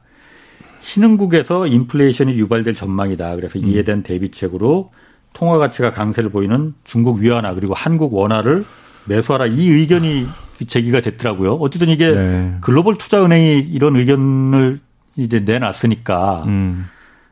[0.81, 3.35] 신흥국에서 인플레이션이 유발될 전망이다.
[3.35, 3.83] 그래서 이에 음.
[3.83, 4.91] 대한 대비책으로
[5.33, 8.63] 통화 가치가 강세를 보이는 중국 위안화 그리고 한국 원화를
[9.05, 10.27] 매수하라 이 의견이
[10.67, 11.53] 제기가 됐더라고요.
[11.53, 12.57] 어쨌든 이게 네.
[12.61, 14.79] 글로벌 투자은행이 이런 의견을
[15.15, 16.85] 이제 내놨으니까 음.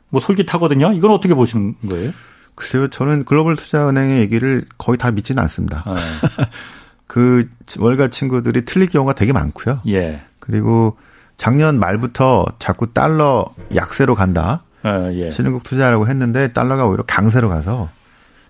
[0.10, 0.94] 뭐 솔깃하거든요.
[0.94, 2.12] 이건 어떻게 보시는 거예요?
[2.56, 5.84] 글쎄요, 저는 글로벌 투자은행의 얘기를 거의 다 믿지는 않습니다.
[5.86, 5.94] 네.
[7.06, 9.82] 그 월가 친구들이 틀릴 경우가 되게 많고요.
[9.88, 10.24] 예.
[10.40, 10.98] 그리고
[11.38, 13.46] 작년 말부터 자꾸 달러
[13.76, 14.64] 약세로 간다.
[14.84, 15.30] 아, 예.
[15.30, 17.90] 신흥국 투자라고 했는데 달러가 오히려 강세로 가서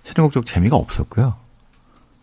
[0.04, 1.36] 신흥국 쪽 재미가 없었고요.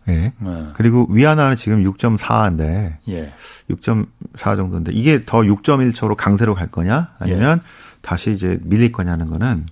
[0.07, 0.33] 예.
[0.37, 0.67] 네.
[0.73, 3.33] 그리고 위안화는 지금 6.4인데 예.
[3.69, 7.84] 6.4 정도인데 이게 더 6.1초로 강세로 갈 거냐 아니면 예.
[8.05, 9.65] 다시 이제 밀릴 거냐는 거는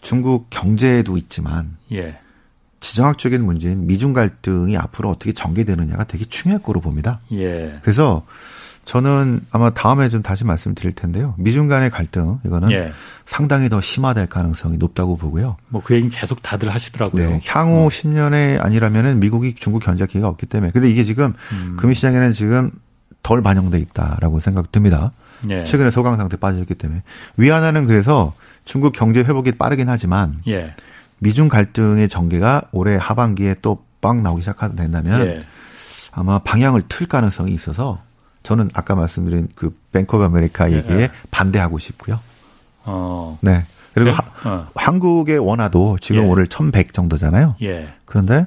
[0.00, 2.18] 중국 경제에도 있지만 예.
[2.80, 7.20] 지정학적인 문제인 미중 갈등이 앞으로 어떻게 전개되느냐가 되게 중요할 거로 봅니다.
[7.32, 7.78] 예.
[7.82, 8.24] 그래서
[8.86, 11.34] 저는 아마 다음에 좀 다시 말씀드릴 텐데요.
[11.36, 12.90] 미중 간의 갈등 이거는 예.
[13.26, 15.56] 상당히 더 심화될 가능성이 높다고 보고요.
[15.68, 17.28] 뭐 그 얘기 계속 다들 하시더라고요.
[17.28, 17.88] 네, 향후 음.
[17.88, 20.72] 10년에 아니라면은 미국이 중국 견제 기회가 없기 때문에.
[20.72, 21.76] 근데 이게 지금 음.
[21.78, 22.70] 금융 시장에는 지금
[23.22, 25.12] 덜 반영돼 있다라고 생각됩니다.
[25.50, 25.64] 예.
[25.64, 27.02] 최근에 소강 상태 빠졌기 때문에
[27.36, 28.32] 위안화는 그래서
[28.64, 30.74] 중국 경제 회복이 빠르긴 하지만 예.
[31.18, 35.42] 미중 갈등의 전개가 올해 하반기에 또 빵 나오기 시작한다면 예.
[36.12, 38.02] 아마 방향을 틀 가능성이 있어서
[38.42, 41.10] 저는 아까 말씀드린 그 Bank of America 예, 얘기에 예.
[41.30, 42.20] 반대하고 싶고요.
[42.84, 43.38] 어.
[43.40, 43.64] 네.
[43.94, 44.16] 그리고 네?
[44.16, 44.66] 하, 어.
[44.74, 46.26] 한국의 원화도 지금 예.
[46.26, 47.54] 오늘 1100 정도잖아요.
[47.62, 47.94] 예.
[48.04, 48.46] 그런데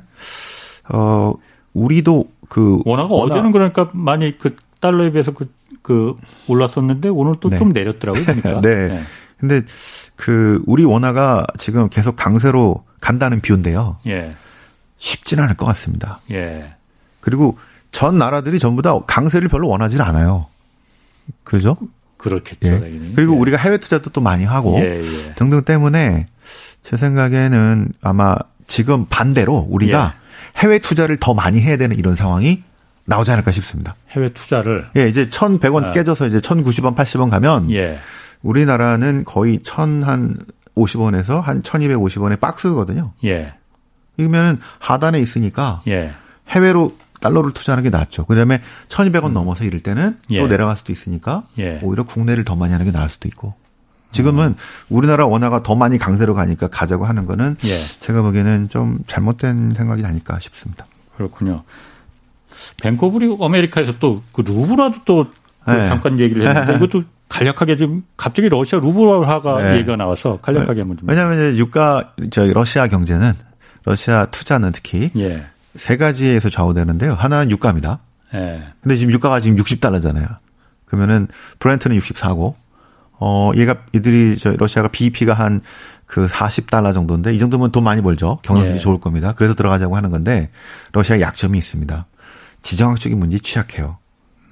[0.94, 1.34] 어
[1.74, 5.50] 우리도 그 원화가 원화, 어제는 그러니까 많이 그 달러에 비해서 그,
[5.86, 6.16] 그
[6.48, 7.82] 올랐었는데 오늘 또좀 네.
[7.82, 8.26] 내렸더라고요.
[8.26, 8.60] 그러니까.
[8.68, 8.88] 네.
[8.88, 9.04] 네.
[9.38, 9.62] 근데
[10.16, 13.98] 그 우리 원화가 지금 계속 강세로 간다는 view인데요.
[14.08, 14.34] 예.
[14.98, 16.22] 쉽지는 않을 것 같습니다.
[16.32, 16.74] 예.
[17.22, 17.60] 그리고
[17.92, 20.48] 전 나라들이 전부 다 강세를 별로 원하지 않아요.
[21.44, 21.78] 그죠?
[22.18, 22.68] 그렇겠죠.
[22.68, 23.12] 예.
[23.16, 23.38] 그리고 예.
[23.38, 25.34] 우리가 해외 투자도 또 많이 하고 예, 예.
[25.36, 26.26] 등등 때문에
[26.82, 30.62] 제 생각에는 아마 지금 반대로 우리가 예.
[30.62, 32.64] 해외 투자를 더 많이 해야 되는 이런 상황이
[33.06, 33.96] 나오지 않을까 싶습니다.
[34.10, 35.92] 해외 투자를 예, 이제 1,100원 아.
[35.92, 38.00] 깨져서 이제 1,090원, 80원 가면 예.
[38.42, 40.40] 우리나라는 거의 1,000한
[40.76, 43.14] 50원에서 한 1,250원의 박스거든요.
[43.24, 43.54] 예.
[44.18, 46.14] 이러면은 하단에 있으니까 예.
[46.50, 48.26] 해외로 달러를 투자하는 게 낫죠.
[48.26, 49.34] 그다음에 1,200원 음.
[49.34, 50.40] 넘어서 이럴 때는 예.
[50.40, 51.80] 또 내려갈 수도 있으니까 예.
[51.82, 53.54] 오히려 국내를 더 많이 하는 게 나을 수도 있고.
[54.12, 54.56] 지금은 음.
[54.90, 57.78] 우리나라 원화가 더 많이 강세로 가니까 가자고 하는 거는 예.
[58.00, 60.86] 제가 보기에는 좀 잘못된 생각이 아닐까 싶습니다.
[61.18, 61.64] 그렇군요.
[63.02, 65.32] of America에서 또 그 루블화도 또그
[65.68, 65.86] 네.
[65.88, 69.76] 잠깐 얘기를 했는데 이것도 간략하게 지금 갑자기 러시아 루블화가 네.
[69.78, 71.10] 얘기가 나와서 간략하게 한번 좀.
[71.10, 73.34] 왜냐하면 이제 유가 저희 러시아 경제는
[73.84, 75.46] 러시아 투자는 특히 예.
[75.76, 77.14] 세 가지에서 좌우되는데요.
[77.14, 78.00] 하나는 유가입니다.
[78.34, 78.64] 예.
[78.82, 80.38] 근데 지금 유가가 지금 60달러잖아요.
[80.86, 81.28] 그러면은
[81.60, 82.54] 브렌트는 64고
[83.20, 85.62] 어 얘가 이들이 저 러시아가 BEP가 한
[86.06, 88.38] 그 40달러 정도인데 이 정도면 돈 많이 벌죠.
[88.44, 88.80] 경제성이 예.
[88.80, 89.34] 좋을 겁니다.
[89.36, 90.50] 그래서 들어가자고 하는 건데
[90.94, 92.06] 러시아 약점이 있습니다.
[92.66, 94.00] 지정학적인 문제 취약해요.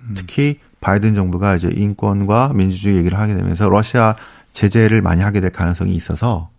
[0.03, 0.14] 음.
[0.16, 4.16] 특히 바이든 정부가 이제 인권과 민주주의 얘기를 하게 되면서 러시아
[4.53, 6.49] 제재를 많이 하게 될 가능성이 있어서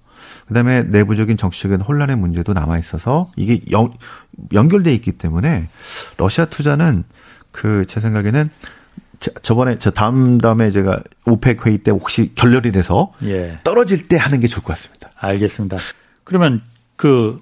[0.49, 3.93] 그다음에 내부적인 정치적인 혼란의 문제도 남아 있어서 이게 연,
[4.53, 5.69] 연결돼 있기 때문에
[6.19, 7.05] 러시아 투자는
[7.53, 8.51] 그 제 생각에는
[9.43, 13.59] 저번에 저 다음 다음에 제가 오펙 회의 때 혹시 결렬이 돼서 예.
[13.63, 15.11] 떨어질 때 하는 게 좋을 것 같습니다.
[15.17, 15.79] 알겠습니다.
[16.25, 16.63] 그러면
[16.97, 17.39] 그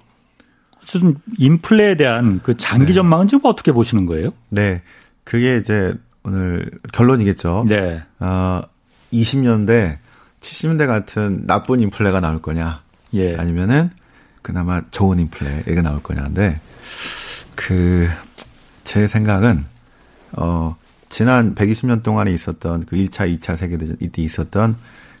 [0.85, 2.93] 무슨 인플레에 대한 그 장기 네.
[2.93, 4.29] 전망은 지금 어떻게 보시는 거예요?
[4.49, 4.81] 네.
[5.23, 7.65] 그게 이제 오늘 결론이겠죠.
[7.67, 8.03] 네.
[8.19, 8.61] 어
[9.11, 9.97] 20년대
[10.41, 12.81] 70년대 같은 나쁜 인플레가 나올 거냐?
[13.13, 13.35] 예.
[13.35, 13.89] 아니면은
[14.41, 16.59] 그나마 좋은 인플레가 나올 거냐인데
[17.55, 18.09] 그
[18.83, 19.65] 제 생각은
[20.33, 20.75] 어
[21.09, 24.75] 지난 120년 동안에 있었던 그 1차, 2차 세계대전 이때 있었던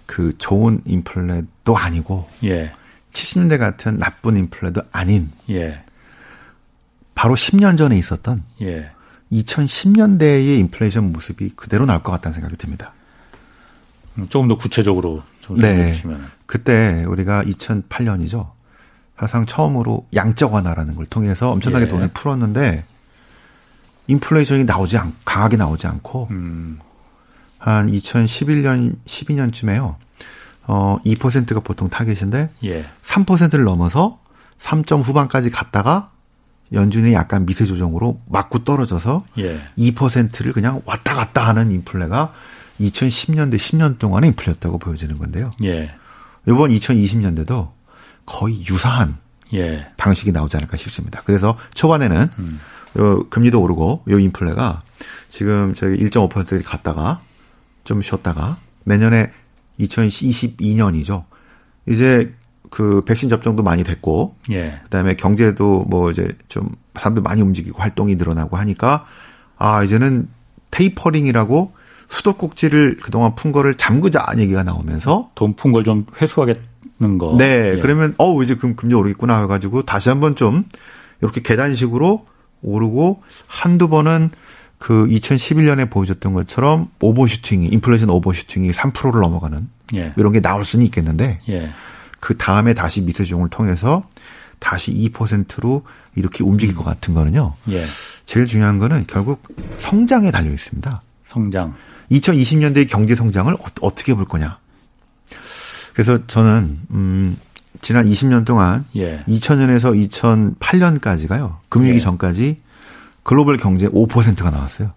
[0.05, 2.71] 그 좋은 인플레도 아니고 예.
[3.13, 5.83] 70년대 같은 나쁜 인플레도 아닌 예.
[7.15, 8.91] 바로 10년 전에 있었던 예.
[9.31, 12.93] 2010년대의 인플레이션 모습이 그대로 나올 것 같다는 생각이 듭니다.
[14.17, 15.93] 음, 조금 더 구체적으로 좀 네.
[15.93, 16.27] 주시면.
[16.45, 18.51] 그때 우리가 2008년이죠.
[19.17, 21.89] 사상 처음으로 양적 완화라는 걸 통해서 엄청나게 예.
[21.89, 22.83] 돈을 풀었는데
[24.07, 26.79] 인플레이션이 나오지 않, 강하게 나오지 않고 음.
[27.57, 29.95] 한 2011년 12년쯤에요.
[30.65, 32.85] 어 2%가 보통 타겟인데 예.
[33.01, 34.19] 3%를 넘어서
[34.57, 36.09] 3점 후반까지 갔다가
[36.71, 39.65] 연준이 약간 미세 조정으로 맞고 떨어져서 예.
[39.77, 42.33] 2%를 그냥 왔다 갔다 하는 인플레가
[42.79, 45.51] 2010년대 10년 동안의 인플레였다고 보여지는 건데요.
[45.63, 45.93] 예.
[46.47, 47.71] 이번 2020년대도
[48.25, 49.17] 거의 유사한
[49.53, 49.87] 예.
[49.97, 51.21] 방식이 나오지 않을까 싶습니다.
[51.25, 52.59] 그래서 초반에는 음.
[52.97, 54.81] 요 금리도 오르고 요 인플레가
[55.29, 57.21] 지금 저기 1.5% 갔다가
[57.83, 59.31] 좀 쉬었다가 내년에
[59.79, 61.25] 2022년이죠.
[61.87, 62.33] 이제
[62.69, 64.79] 그 백신 접종도 많이 됐고, 예.
[64.85, 69.05] 그다음에 경제도 뭐 이제 좀 사람들 많이 움직이고 활동이 늘어나고 하니까
[69.57, 70.27] 아 이제는
[70.71, 71.73] 테이퍼링이라고
[72.09, 77.35] 수도꼭지를 그동안 푼 거를 잠그자 얘기가 나오면서 돈 푼 걸 좀 회수하겠는 거.
[77.37, 77.79] 네, 예.
[77.79, 80.65] 그러면 어 이제 금 금리 오르겠구나 해가지고 다시 한번 좀
[81.21, 82.25] 이렇게 계단식으로
[82.61, 84.31] 오르고 한두 번은
[84.83, 90.13] 그 2011년에 보여줬던 것처럼 오버슈팅이 인플레이션 오버슈팅이 3%를 넘어가는 예.
[90.17, 91.69] 이런 게 나올 수는 있겠는데 예.
[92.19, 94.03] 그 다음에 다시 미세종을 통해서
[94.59, 97.53] 다시 2%로 이렇게 움직일 것 같은 거는요.
[97.69, 97.81] 예.
[98.25, 99.41] 제일 중요한 거는 결국
[99.77, 101.01] 성장에 달려 있습니다.
[101.27, 101.75] 성장.
[102.11, 104.59] 2020년대의 경제 성장을 어, 떻게볼 거냐.
[105.93, 107.37] 그래서 저는 음
[107.79, 109.23] 지난 20년 동안 예.
[109.29, 110.09] 2000년에서
[110.59, 111.59] 2008년까지가요.
[111.69, 112.01] 금융위기 예.
[112.01, 112.57] 전까지
[113.23, 114.91] 글로벌 경제 5%가 나왔어요.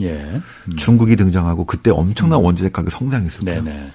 [0.00, 0.40] 예.
[0.68, 0.76] 음.
[0.76, 2.44] 중국이 등장하고 그때 엄청난 음.
[2.44, 3.62] 원자재 가격 성장했을 거예요.
[3.62, 3.90] 네네.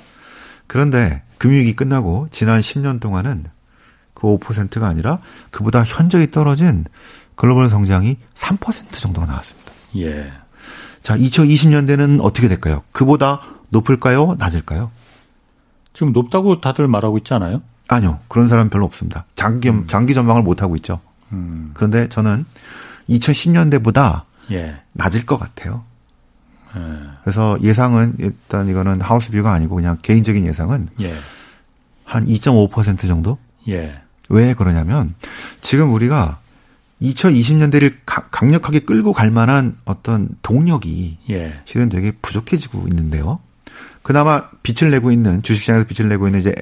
[0.68, 3.46] 그런데 금융위기 끝나고 지난 10년 동안은
[4.14, 5.20] 그 5%가 아니라
[5.52, 6.86] 그보다 현저히 떨어진
[7.36, 9.72] 글로벌 성장이 3% 정도가 나왔습니다.
[9.98, 10.32] 예.
[11.02, 12.84] 자, 2020년대는 어떻게 될까요?
[12.92, 14.36] 그보다 높을까요?
[14.38, 14.92] 낮을까요?
[15.94, 17.62] 지금 높다고 다들 말하고 있지 않아요?
[17.88, 18.20] 아니요.
[18.28, 19.26] 그런 사람 별로 없습니다.
[19.36, 19.86] 장기, 음.
[19.88, 21.02] 장기 전망을 못 하고 있죠.
[21.32, 21.72] 음.
[21.74, 22.46] 그런데 저는
[23.10, 24.76] 2010년대보다 예.
[24.94, 25.84] 낮을 것 같아요.
[26.76, 26.80] 예.
[27.24, 31.14] 그래서 예상은 일단 이거는 하우스 뷰가 아니고 그냥 개인적인 예상은 예.
[32.06, 33.38] 한2.5% 정도?
[33.68, 34.00] 예.
[34.30, 35.16] 왜 그러냐면
[35.62, 36.40] 지금 우리가
[37.02, 41.62] 2020년대를 강력하게 끌고 갈 만한 어떤 동력이 예.
[41.66, 43.40] 실은 되게 부족해지고 있는데요.
[44.02, 46.54] 그나마 빛을 내고 있는 주식시장에서 빛을 내고 있는 이제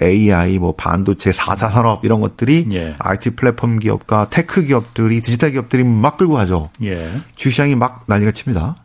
[0.00, 2.96] AI, 뭐 반도체, 4차 산업 이런 것들이 예.
[2.98, 6.70] IT 플랫폼 기업과 tech 기업들이 디지털 기업들이 막 끌고 가죠.
[6.82, 7.10] 예.
[7.36, 8.76] 주식시장이 막 난리가 칩니다.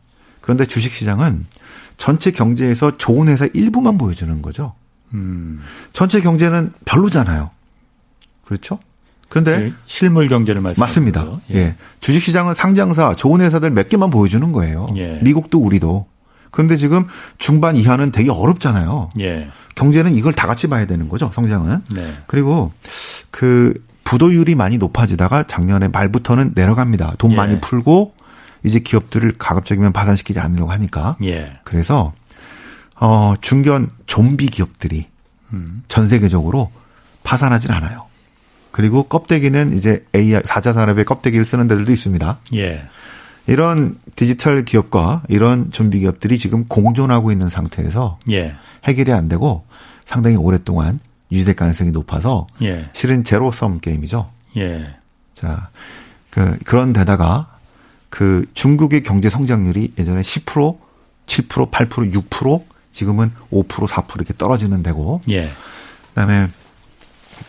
[0.41, 1.45] 그런데 주식 시장은
[1.97, 4.73] 전체 경제에서 좋은 회사 일부만 보여주는 거죠.
[5.13, 5.61] 음.
[5.93, 7.51] 전체 경제는 별로잖아요.
[8.45, 8.79] 그렇죠?
[9.29, 11.41] 그런데 네, 실물 경제를 말씀 맞습니다.
[11.51, 11.55] 예.
[11.55, 11.75] 예.
[11.99, 14.87] 주식 시장은 상장사 좋은 회사들 몇 개만 보여주는 거예요.
[14.95, 15.19] 예.
[15.21, 16.07] 미국도 우리도.
[16.57, 17.05] 그런데 지금
[17.37, 19.11] 중반 이하는 되게 어렵잖아요.
[19.19, 19.47] 예.
[19.75, 21.29] 경제는 이걸 다 같이 봐야 되는 거죠.
[21.31, 21.81] 성장은.
[21.93, 22.17] 네.
[22.25, 22.71] 그리고
[23.29, 27.13] 그 부도율이 많이 높아지다가 작년에 말부터는 내려갑니다.
[27.19, 27.35] 돈 예.
[27.35, 28.15] 많이 풀고
[28.63, 31.15] 이제 기업들을 가급적이면 파산시키지 않으려고 하니까.
[31.21, 31.59] 예.
[31.63, 32.13] 그래서
[32.95, 35.05] 어 중견 좀비 기업들이
[35.53, 35.83] 음.
[35.87, 36.71] 전 세계적으로
[37.21, 38.07] 파산하진 않아요.
[38.71, 42.39] 그리고 껍데기는 이제 AI 사자 산업의 껍데기를 쓰는 데들도 있습니다.
[42.55, 42.87] 예.
[43.47, 48.55] 이런 디지털 기업과 이런 좀비 기업들이 지금 공존하고 있는 상태에서 예.
[48.83, 49.65] 해결이 안 되고
[50.05, 50.99] 상당히 오랫동안
[51.31, 52.89] 유지될 가능성이 높아서 예.
[52.93, 54.29] 실은 제로 썸 게임이죠.
[54.57, 54.95] 예.
[55.33, 55.69] 자,
[56.29, 57.57] 그 그런 데다가
[58.09, 60.77] 그 중국의 경제 성장률이 예전에 10%
[61.25, 65.51] 7% 8% 6% 지금은 5% 4% 이렇게 떨어지는 데고 예.
[66.09, 66.47] 그다음에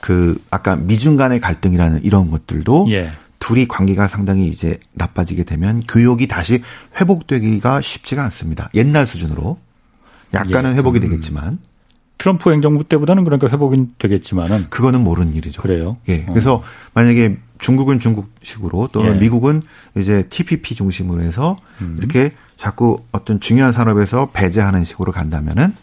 [0.01, 3.13] 그 아까 미중 간의 갈등이라는 이런 것들도 예.
[3.39, 6.63] 둘이 관계가 상당히 이제 나빠지게 되면 교육이 다시
[7.01, 8.69] 회복되기가 쉽지가 않습니다.
[8.75, 9.59] 옛날 수준으로
[10.35, 10.77] 약간은 예.
[10.77, 11.03] 회복이 음.
[11.03, 11.59] 되겠지만
[12.19, 15.63] 트럼프 행정부 때보다는 그러니까 회복이 되겠지만은 그거는 모르는 일이죠.
[15.63, 15.97] 그래요.
[16.09, 16.25] 예.
[16.29, 16.33] 어.
[16.33, 16.63] 그래서
[16.95, 19.19] 만약에 중국은 중국식으로 또는 예.
[19.19, 19.63] 미국은
[19.97, 21.97] 이제 TPP 중심으로 해서 음.
[21.99, 25.75] 이렇게 자꾸 어떤 중요한 산업에서 배제하는 식으로 간다면은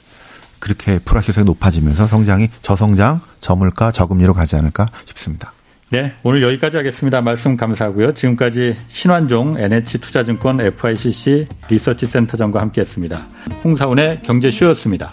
[0.60, 5.54] 그렇게 불확실성이 높아지면서 성장이 저성장, 저물가, 저금리로 가지 않을까 싶습니다.
[5.90, 7.22] 네, 오늘 여기까지 하겠습니다.
[7.22, 8.14] 말씀 감사하고요.
[8.14, 13.28] 지금까지 신환종 NH투자증권 FICC 리서치 센터장과 함께했습니다.
[13.64, 15.12] 홍사운의 경제쇼였습니다.